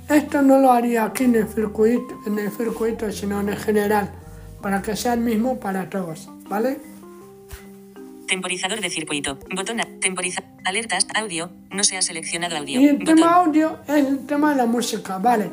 esto 0.08 0.40
no 0.40 0.58
lo 0.58 0.72
haría 0.72 1.04
aquí 1.04 1.24
en 1.24 1.34
el 1.36 1.46
circuito, 1.48 2.18
en 2.26 2.38
el 2.38 2.50
circuito 2.50 3.12
sino 3.12 3.40
en 3.40 3.50
el 3.50 3.58
general, 3.58 4.10
para 4.62 4.80
que 4.80 4.96
sea 4.96 5.12
el 5.12 5.20
mismo 5.20 5.60
para 5.60 5.90
todos, 5.90 6.30
¿vale? 6.48 6.78
Temporizador 8.26 8.80
de 8.80 8.88
circuito. 8.88 9.38
Botón, 9.54 9.80
a- 9.80 9.86
temporiza, 10.00 10.42
alertas, 10.64 11.06
audio, 11.14 11.50
no 11.70 11.84
se 11.84 11.98
ha 11.98 12.02
seleccionado 12.02 12.56
audio. 12.56 12.80
Y 12.80 12.86
el 12.86 12.96
Botón, 12.98 13.16
tema 13.16 13.34
audio 13.34 13.78
es 13.86 13.94
el 14.06 14.26
tema 14.26 14.50
de 14.52 14.56
la 14.56 14.66
música, 14.66 15.18
¿vale? 15.18 15.50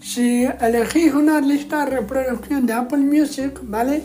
Si 0.00 0.44
elegís 0.44 1.12
una 1.12 1.40
lista 1.40 1.84
de 1.84 1.96
reproducción 1.96 2.66
de 2.66 2.72
Apple 2.72 2.98
Music, 2.98 3.60
¿vale? 3.62 4.02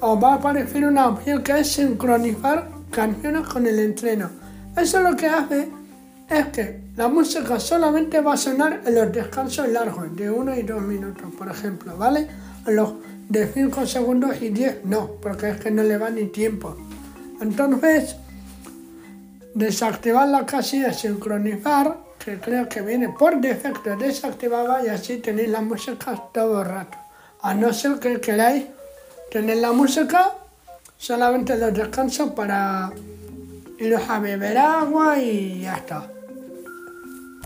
Os 0.00 0.22
va 0.22 0.34
a 0.34 0.36
aparecer 0.36 0.84
una 0.84 1.08
opción 1.08 1.42
que 1.42 1.58
es 1.58 1.72
sincronizar 1.72 2.68
canciones 2.90 3.46
con 3.48 3.66
el 3.66 3.78
entreno. 3.78 4.30
Eso 4.76 5.00
lo 5.00 5.16
que 5.16 5.26
hace 5.26 5.68
es 6.28 6.46
que 6.46 6.80
la 6.96 7.08
música 7.08 7.58
solamente 7.58 8.20
va 8.20 8.34
a 8.34 8.36
sonar 8.36 8.82
en 8.86 8.94
los 8.94 9.12
descansos 9.12 9.68
largos, 9.68 10.14
de 10.16 10.30
1 10.30 10.56
y 10.56 10.62
2 10.62 10.82
minutos, 10.82 11.26
por 11.36 11.48
ejemplo, 11.48 11.96
¿vale? 11.96 12.28
Los 12.66 12.94
de 13.28 13.46
5 13.48 13.86
segundos 13.86 14.40
y 14.40 14.50
10 14.50 14.84
no, 14.84 15.12
porque 15.20 15.50
es 15.50 15.56
que 15.58 15.70
no 15.70 15.82
le 15.82 15.98
va 15.98 16.10
ni 16.10 16.26
tiempo. 16.26 16.76
Entonces, 17.40 18.16
desactivar 19.54 20.28
la 20.28 20.46
casilla 20.46 20.92
sincronizar, 20.92 21.98
que 22.24 22.38
creo 22.38 22.68
que 22.68 22.82
viene 22.82 23.08
por 23.08 23.40
defecto 23.40 23.96
desactivada 23.96 24.84
y 24.84 24.88
así 24.88 25.18
tenéis 25.18 25.48
la 25.48 25.60
música 25.60 26.16
todo 26.32 26.62
el 26.62 26.68
rato. 26.68 26.98
A 27.42 27.54
no 27.54 27.72
ser 27.72 27.98
que 27.98 28.20
queráis 28.20 28.66
tener 29.30 29.56
la 29.56 29.72
música 29.72 30.32
solamente 30.96 31.56
los 31.56 31.74
descansos 31.74 32.30
para 32.30 32.92
iros 33.78 34.02
a 34.08 34.20
beber 34.20 34.56
agua 34.58 35.18
y 35.18 35.62
ya 35.62 35.76
está. 35.76 36.08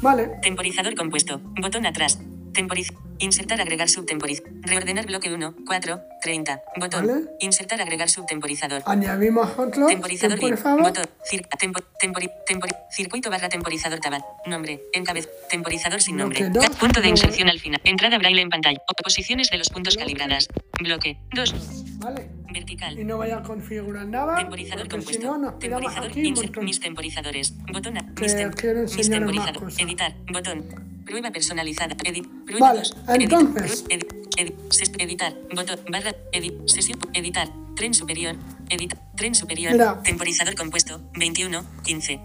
Vale, 0.03 0.39
Temporizador 0.43 0.95
compuesto. 0.95 1.41
Botón 1.61 1.87
atrás. 1.87 2.19
Temporiz. 2.57 2.89
Insertar, 3.19 3.61
agregar 3.61 3.89
subtemporiz. 3.89 4.43
Reordenar 4.63 5.07
bloque 5.07 5.33
1, 5.33 5.55
4, 5.67 6.01
30. 6.23 6.63
Botón. 6.77 7.07
Vale. 7.07 7.25
Insertar, 7.41 7.81
agregar 7.83 8.09
subtemporizador. 8.11 8.83
añadimos 8.87 9.51
otro, 9.59 9.87
Temporizador 9.87 10.39
favor. 10.59 10.83
Botón. 10.83 11.05
Cir- 11.31 11.47
tempo- 11.59 11.81
tempori- 12.01 12.31
tempori- 12.47 12.77
circuito 12.91 13.31
barra 13.31 13.49
temporizador 13.49 14.01
tabat. 14.01 14.23
Nombre. 14.47 14.81
Encabez. 14.95 15.29
Temporizador 15.51 16.01
sin 16.03 16.17
nombre. 16.17 16.51
Punto 16.81 17.01
de 17.01 17.09
inserción 17.09 17.49
al 17.49 17.61
final. 17.61 17.81
Entrada 17.85 18.19
braille 18.19 18.41
en 18.41 18.49
pantalla. 18.51 18.81
Posiciones 19.03 19.51
de 19.51 19.59
los 19.59 19.69
puntos 19.69 19.97
calibradas. 19.97 20.49
Bloque 20.81 21.19
2. 21.35 21.55
Vale, 21.99 22.29
Vertical. 22.61 22.99
y 22.99 23.05
no 23.05 23.19
vaya 23.19 23.39
a 23.39 23.43
configurar 23.43 24.07
nada, 24.07 24.37
Temporizador 24.37 24.89
porque 24.89 25.07
si 25.07 25.19
compuesto. 25.19 25.39
no 25.39 25.51
nos 25.51 25.59
temporizador. 25.59 26.11
aquí 26.11 26.21
insert- 26.23 26.63
mis 26.63 26.81
temporizadores. 26.81 27.55
Botón. 27.73 27.99
a- 27.99 28.15
Que 28.15 28.23
mis, 28.23 28.35
tem- 28.37 28.97
mis 28.97 29.11
temporizador. 29.11 29.73
Editar. 29.79 30.15
Botón. 30.33 30.65
Prueba 31.05 31.31
personalizada. 31.31 31.95
Edit. 32.05 32.27
Prueba 32.47 32.69
Vale. 32.73 32.81
Edit- 32.81 33.23
entonces. 33.23 33.85
edit- 33.89 34.13
edit- 34.39 34.97
editar. 35.03 35.35
Botón. 35.55 35.79
Barra. 35.91 36.13
Edit. 36.33 36.55
Sesión. 36.67 36.99
Editar. 37.13 37.49
Tren 37.77 37.93
superior. 37.95 38.35
Editar. 38.71 38.99
Tren 39.17 39.35
superior. 39.35 39.73
Mira. 39.73 40.03
Temporizador 40.03 40.55
compuesto. 40.55 41.01
21. 41.19 41.63
15. 41.85 42.21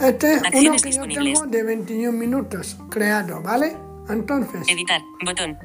Este 0.00 0.32
es 0.34 0.38
uno 0.40 0.48
Acciones 0.48 0.82
que 0.82 0.90
yo 0.92 1.02
disponibles. 1.04 1.40
tengo 1.40 1.50
de 1.52 1.62
21 1.62 2.12
minutos 2.18 2.76
creado, 2.90 3.42
¿vale? 3.42 3.76
Entonces, 4.08 4.66
Editar. 4.68 5.00
Botón. 5.24 5.56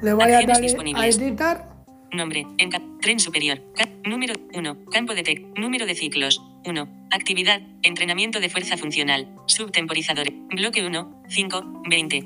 le 0.00 0.12
voy 0.12 0.30
a 0.30 0.38
acciones 0.38 0.74
dar 0.74 0.96
a 1.02 1.06
editar. 1.08 1.67
Nombre. 2.12 2.46
En 2.58 2.70
tren 3.00 3.20
superior. 3.20 3.60
Número 4.04 4.34
1. 4.54 4.84
Campo 4.90 5.14
de 5.14 5.22
tec. 5.22 5.44
Número 5.58 5.86
de 5.86 5.94
ciclos. 5.94 6.42
1. 6.64 6.88
Actividad. 7.10 7.60
Entrenamiento 7.82 8.40
de 8.40 8.48
fuerza 8.48 8.76
funcional. 8.76 9.28
Subtemporizador. 9.46 10.26
Bloque 10.54 10.84
1. 10.86 11.22
5. 11.28 11.82
20. 11.88 12.16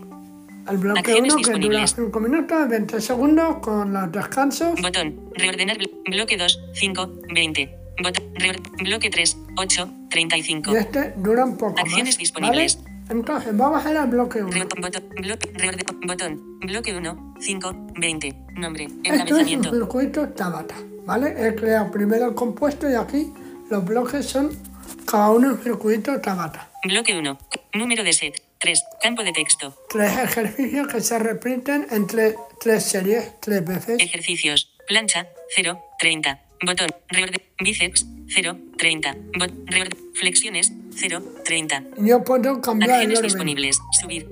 El 0.70 0.78
bloque 0.78 1.00
Acciones 1.00 1.34
1 1.34 1.42
que 1.42 1.50
dura 1.58 1.80
disponibles. 1.80 1.94
5 1.96 2.20
minutos, 2.20 2.68
20 2.68 3.00
segundos 3.00 3.56
con 3.58 3.92
los 3.92 4.12
descansos. 4.12 4.80
Botón. 4.80 5.30
Reordenar. 5.34 5.76
blo- 5.78 5.90
Bloque 6.08 6.36
2. 6.36 6.60
5. 6.74 7.10
20. 7.34 7.74
Botón. 8.02 8.34
reor- 8.34 8.82
bloque 8.84 9.10
3. 9.10 9.36
8. 9.56 9.90
35. 10.10 10.72
Y 10.72 10.76
este 10.76 11.12
dura 11.16 11.44
un 11.44 11.56
poco 11.56 11.80
Acciones 11.80 12.14
más. 12.14 12.18
disponibles. 12.18 12.76
¿vale? 12.82 12.91
Entonces, 13.12 13.54
vamos 13.56 13.84
a 13.84 13.90
ir 13.90 13.96
al 13.98 14.08
bloque 14.08 14.42
1. 14.42 14.50
Re- 14.50 14.64
botón. 14.80 15.04
Bloque. 15.16 15.52
botón. 16.06 16.58
Bloque 16.60 16.96
1. 16.96 17.34
5. 17.40 17.86
20. 18.00 18.34
Nombre. 18.54 18.84
Esto 18.84 18.96
es 19.02 19.12
un 19.12 19.20
Encabezamiento. 19.20 19.70
circuito 19.70 20.28
Tabata, 20.30 20.74
¿vale? 21.04 21.34
He 21.36 21.54
creado 21.54 21.90
primero 21.90 22.26
el 22.28 22.34
compuesto 22.34 22.90
y 22.90 22.94
aquí 22.94 23.30
los 23.70 23.84
bloques 23.84 24.24
son 24.26 24.50
cada 25.06 25.30
uno 25.30 25.50
en 25.50 25.58
circuito 25.58 26.18
Tabata. 26.20 26.70
Bloque 26.84 27.16
1. 27.16 27.38
Número 27.74 28.02
de 28.02 28.12
set. 28.14 28.42
3. 28.58 28.82
Campo 29.02 29.22
de 29.24 29.32
texto. 29.32 29.76
Tres 29.90 30.16
ejercicios 30.18 30.86
que 30.88 31.00
se 31.00 31.18
repiten 31.18 31.86
entre 31.90 32.36
tres 32.60 32.84
series, 32.84 33.38
tres 33.40 33.64
veces. 33.64 34.00
Ejercicios. 34.00 34.72
Plancha. 34.88 35.26
0. 35.54 35.78
30. 35.98 36.40
Botón. 36.64 36.88
Reorden. 37.08 37.42
Bíceps. 37.58 38.06
0. 38.34 38.56
30. 38.78 39.16
Bot. 39.38 39.50
Reorden. 39.66 39.98
Flexiones. 40.14 40.72
0. 40.94 41.22
30. 41.44 41.82
Yo 41.98 42.22
puedo 42.24 42.60
cambiar 42.60 42.90
el 42.90 42.96
Acciones 42.96 43.18
orden. 43.18 43.28
disponibles. 43.30 43.78
Subir. 44.00 44.30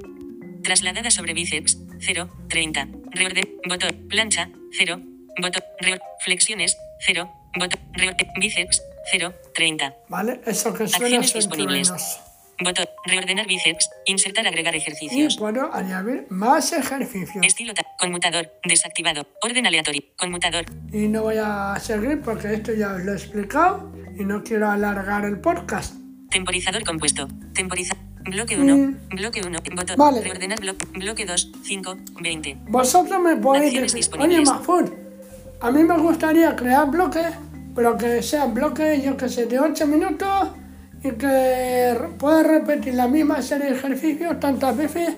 Trasladada 0.63 1.11
sobre 1.11 1.35
bíceps. 1.35 1.79
0. 2.01 2.29
30. 2.49 2.89
Reorden. 3.13 3.45
Botón. 3.69 4.09
Plancha. 4.09 4.51
0. 4.79 5.01
Botón. 5.41 5.63
Reor- 5.81 6.01
Flexiones. 6.25 6.77
0. 7.07 7.31
Botón. 7.59 7.81
Reorden. 7.93 8.29
Bíceps. 8.41 8.83
0. 9.13 9.35
30. 9.55 9.95
¿Vale? 10.09 10.41
Eso 10.47 10.73
que 10.73 10.87
suena 10.89 11.07
Acciones 11.19 11.35
disponibles. 11.35 11.89
truenos. 11.89 12.21
Botón. 12.63 12.87
Reordenar 13.07 13.47
bíceps. 13.47 13.89
Insertar 14.07 14.47
agregar 14.47 14.75
Y 14.75 14.79
ejercicios. 14.79 15.37
puedo 15.37 15.73
añadir 15.73 16.27
más 16.31 16.73
ejercicios. 16.73 17.45
Estilo 17.45 17.73
ta- 17.75 17.87
Conmutador. 17.99 18.53
Desactivado. 18.65 19.27
Orden 19.43 19.67
aleatorio. 19.67 20.03
Conmutador. 20.17 20.65
Y 20.93 21.09
no 21.09 21.23
voy 21.23 21.37
a 21.43 21.77
seguir 21.81 22.21
porque 22.23 22.53
esto 22.55 22.73
ya 22.75 22.93
os 22.95 23.05
lo 23.05 23.13
he 23.13 23.17
explicado 23.17 23.93
y 24.19 24.25
no 24.25 24.43
quiero 24.43 24.71
alargar 24.71 25.25
el 25.25 25.39
podcast. 25.41 25.95
Temporizador 26.31 26.85
compuesto. 26.85 27.29
Temporiza. 27.55 27.97
Bloque 28.23 28.59
1. 28.59 28.77
Mm. 28.77 29.09
Bloque 29.17 29.41
1. 29.45 29.59
Botón. 29.75 29.97
Vale. 29.97 30.21
Reordenar 30.21 30.61
bloque. 30.61 30.85
Bloque 30.95 31.25
2. 31.25 31.53
5. 31.65 31.97
20. 32.21 32.57
Vosotros 32.69 33.21
me 33.21 33.37
podéis 33.37 33.81
decir, 33.81 34.05
oye. 34.21 34.41
Mahfoud, 34.43 34.91
a 35.61 35.71
mí 35.71 35.83
me 35.83 35.97
gustaría 35.99 36.55
crear 36.55 36.91
bloques, 36.91 37.27
pero 37.75 37.97
que 37.97 38.23
sean 38.23 38.53
bloques, 38.53 39.03
yo 39.03 39.17
que 39.17 39.29
sé, 39.29 39.47
de 39.47 39.59
8 39.59 39.87
minutos 39.87 40.49
y 41.03 41.11
que 41.13 41.95
re- 41.95 42.09
pueda 42.19 42.43
repetir 42.43 42.95
la 42.95 43.09
misma 43.09 43.41
serie 43.43 43.71
de 43.71 43.77
ejercicios 43.77 44.39
tantas 44.41 44.77
veces 44.77 45.15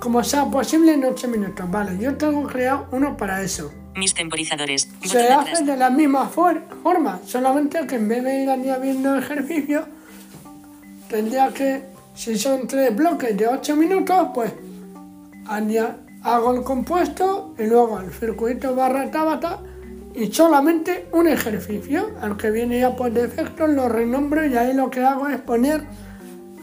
como 0.00 0.22
sea 0.22 0.44
posible 0.46 0.92
en 0.94 1.04
8 1.04 1.28
minutos. 1.28 1.70
Vale, 1.70 1.96
yo 1.98 2.16
tengo 2.16 2.46
creado 2.46 2.86
uno 2.92 3.16
para 3.16 3.42
eso. 3.42 3.72
Mis 3.94 4.12
temporizadores. 4.12 4.88
Se 5.04 5.28
hace 5.32 5.64
de 5.64 5.76
la 5.76 5.88
misma 5.88 6.28
for- 6.28 6.62
forma, 6.82 7.20
solamente 7.24 7.86
que 7.86 7.94
en 7.96 8.08
vez 8.08 8.22
de 8.24 8.42
ir 8.42 8.50
añadiendo 8.50 9.16
ejercicios, 9.16 9.84
tendría 11.08 11.48
que, 11.48 11.82
si 12.14 12.36
son 12.38 12.66
tres 12.66 12.94
bloques 12.94 13.34
de 13.36 13.46
8 13.48 13.74
minutos, 13.76 14.28
pues 14.34 14.52
hago 16.22 16.54
el 16.54 16.62
compuesto 16.62 17.54
y 17.58 17.64
luego 17.66 18.00
el 18.00 18.12
circuito 18.12 18.74
barra 18.74 19.10
tabata 19.10 19.60
y 20.16 20.32
solamente 20.32 21.08
un 21.12 21.28
ejercicio, 21.28 22.16
al 22.20 22.36
que 22.36 22.50
viene 22.50 22.80
ya 22.80 22.96
por 22.96 23.12
defecto 23.12 23.66
lo 23.66 23.88
renombro 23.88 24.46
y 24.46 24.56
ahí 24.56 24.72
lo 24.74 24.90
que 24.90 25.00
hago 25.00 25.28
es 25.28 25.38
poner 25.40 25.82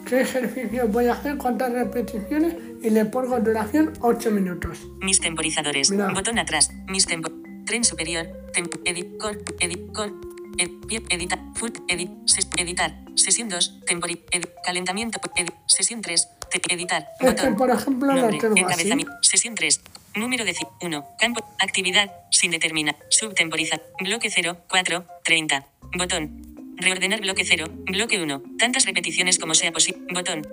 qué 0.06 0.22
ejercicio 0.22 0.88
voy 0.88 1.06
a 1.08 1.14
hacer, 1.14 1.38
cuántas 1.38 1.72
repeticiones 1.72 2.56
y 2.82 2.90
le 2.90 3.06
pongo 3.06 3.40
duración 3.40 3.94
8 4.02 4.32
minutos. 4.32 4.80
Mis 5.02 5.22
temporizadores. 5.22 5.92
Mira. 5.92 6.10
Botón 6.14 6.38
atrás. 6.40 6.72
Mis 6.88 7.06
tempo. 7.06 7.30
Tren 7.66 7.84
superior. 7.86 8.28
Tem 8.54 8.68
edit. 8.84 9.18
Con. 9.18 9.38
Edit. 9.60 9.92
Con. 9.94 10.20
Ed, 10.58 10.70
pie- 10.88 11.06
editar. 11.10 11.40
Full. 11.56 11.70
Edit. 11.88 12.10
ses- 12.26 12.50
editar. 12.58 12.94
Sesión 13.16 13.48
2. 13.48 13.82
Tempori. 13.86 14.22
edit, 14.32 14.50
calentamiento. 14.66 15.20
Edit. 15.38 15.54
Sesión 15.68 16.02
3. 16.02 16.28
Editar. 16.70 17.08
Botón. 17.20 17.56
por 17.56 17.70
ejemplo, 17.70 18.14
lo 18.14 18.22
Nombre. 18.22 18.40
tengo 18.40 18.68
así. 18.70 19.06
Sesión 19.22 19.56
3. 19.56 19.82
Número 20.16 20.46
de 20.46 20.56
1. 20.82 21.08
Campo. 21.20 21.46
Actividad. 21.60 22.12
Sin 22.32 22.52
determinar. 22.52 22.96
Subtemporizar. 23.10 23.82
Bloque 24.00 24.30
0. 24.30 24.58
4. 24.70 25.06
30. 25.24 25.66
Botón. 25.98 26.76
Reordenar 26.78 27.22
bloque 27.22 27.44
0. 27.46 27.66
Bloque 27.86 28.22
1. 28.22 28.44
Tantas 28.60 28.86
repeticiones 28.86 29.40
como 29.40 29.56
sea 29.56 29.72
posible. 29.72 30.02
Botón. 30.14 30.48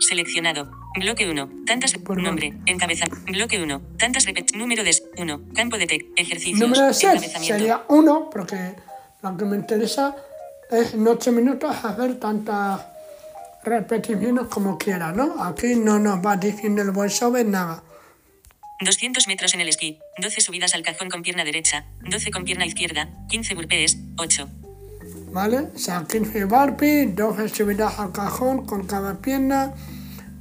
Seleccionado. 0.00 0.70
Bloque 0.98 1.28
1. 1.28 1.50
Tantas. 1.66 1.94
Por 1.94 2.22
nombre. 2.22 2.54
Encabezar. 2.66 3.08
Bloque 3.26 3.62
1. 3.62 3.80
Tantas 3.98 4.26
repeticiones. 4.26 4.60
Número 4.60 4.84
de 4.84 4.94
1. 5.16 5.40
Campo 5.54 5.78
de 5.78 5.86
text. 5.86 6.08
Ejercicios. 6.16 6.60
Número 6.60 6.86
de 6.86 6.94
6 6.94 7.04
encabezamiento. 7.12 7.58
sería 7.58 7.82
1, 7.88 8.30
porque 8.30 8.74
lo 9.22 9.36
que 9.36 9.44
me 9.44 9.56
interesa 9.56 10.14
es 10.70 10.94
en 10.94 11.06
8 11.06 11.32
minutos 11.32 11.84
hacer 11.84 12.18
tantas 12.20 12.93
repeticiones 13.64 14.46
como 14.46 14.78
quiera, 14.78 15.12
¿no? 15.12 15.42
Aquí 15.42 15.74
no 15.74 15.98
nos 15.98 16.24
va 16.24 16.36
diciendo 16.36 16.82
el 16.82 16.90
voiceover 16.90 17.46
nada. 17.46 17.82
200 18.80 19.26
metros 19.28 19.54
en 19.54 19.60
el 19.60 19.68
esquí. 19.68 19.98
12 20.18 20.40
subidas 20.40 20.74
al 20.74 20.82
cajón 20.82 21.08
con 21.08 21.22
pierna 21.22 21.44
derecha. 21.44 21.86
12 22.08 22.30
con 22.30 22.44
pierna 22.44 22.66
izquierda. 22.66 23.08
15 23.28 23.54
burpees. 23.54 23.98
8. 24.18 24.48
¿Vale? 25.32 25.68
O 25.74 25.78
sea, 25.78 26.04
15 26.08 26.44
burpees, 26.44 27.16
12 27.16 27.48
subidas 27.48 27.98
al 27.98 28.12
cajón 28.12 28.66
con 28.66 28.86
cada 28.86 29.20
pierna 29.20 29.74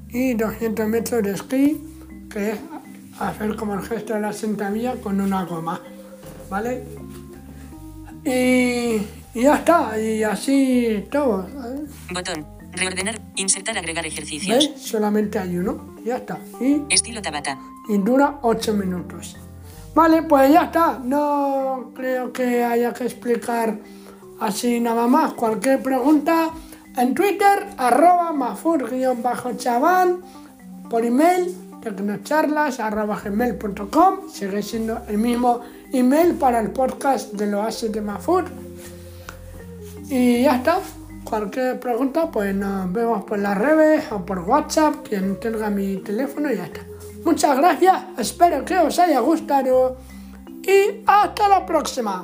y 0.10 0.34
200 0.36 0.88
metros 0.88 1.24
de 1.24 1.32
esquí, 1.32 1.82
que 2.32 2.52
es 2.52 2.60
hacer 3.20 3.56
como 3.56 3.74
el 3.74 3.82
gesto 3.82 4.14
de 4.14 4.22
la 4.22 4.34
sentadilla 4.34 4.96
con 4.96 5.20
una 5.20 5.46
goma. 5.46 5.82
¿Vale? 6.50 6.84
Y, 8.24 9.02
y 9.34 9.42
ya 9.42 9.56
está, 9.56 10.00
y 10.00 10.24
así 10.24 11.08
todo. 11.12 11.50
¿sabes? 11.50 11.90
Botón. 12.12 12.53
Reordenar. 12.76 13.20
Insertar 13.36 13.78
agregar 13.78 14.06
ejercicios. 14.06 14.72
Solamente 14.78 15.40
hay 15.40 15.58
uno. 15.58 15.96
Ya 16.04 16.18
está. 16.18 16.40
Y, 16.60 16.82
Estilo 16.90 17.22
Tabata. 17.22 17.58
y 17.88 17.98
dura 17.98 18.40
8 18.42 18.74
minutos. 18.74 19.38
Vale, 19.96 20.24
pues 20.24 20.52
ya 20.52 20.64
está. 20.66 21.00
No 21.04 21.92
creo 21.96 22.34
que 22.34 22.64
haya 22.64 22.94
que 22.94 23.06
explicar 23.06 23.78
así 24.40 24.80
nada 24.80 25.08
más. 25.08 25.34
Cualquier 25.34 25.82
pregunta 25.84 26.50
en 26.98 27.14
Twitter, 27.14 27.68
arroba 27.78 28.32
mafur-chaván, 28.34 30.22
por 30.90 31.06
email, 31.06 31.56
tecnocharlas, 31.82 32.80
arroba 32.80 33.20
gmail.com. 33.24 34.30
Sigue 34.32 34.62
siendo 34.64 35.02
el 35.08 35.18
mismo 35.18 35.62
email 35.92 36.34
para 36.36 36.60
el 36.60 36.72
podcast 36.72 37.34
del 37.34 37.54
Oasis 37.54 37.92
de 37.92 38.02
Mafur. 38.02 38.46
Y 40.10 40.44
ya 40.44 40.56
está. 40.58 40.80
Cualquier 41.34 41.80
pregunta, 41.80 42.30
pues 42.30 42.54
nos 42.54 42.94
vemos 42.94 43.24
por 43.24 43.40
las 43.40 43.58
redes 43.58 44.04
o 44.12 44.24
por 44.24 44.42
WhatsApp, 44.42 44.98
quien 45.04 45.40
tenga 45.40 45.68
mi 45.72 45.98
teléfono 45.98 46.52
y 46.52 46.58
ya 46.58 46.66
está. 46.66 46.82
Muchas 47.26 47.58
gracias, 47.58 48.04
espero 48.20 48.64
que 48.64 48.78
os 48.78 49.00
haya 49.00 49.20
gustado 49.20 49.98
y 50.62 51.02
hasta 51.08 51.48
la 51.50 51.66
próxima. 51.66 52.24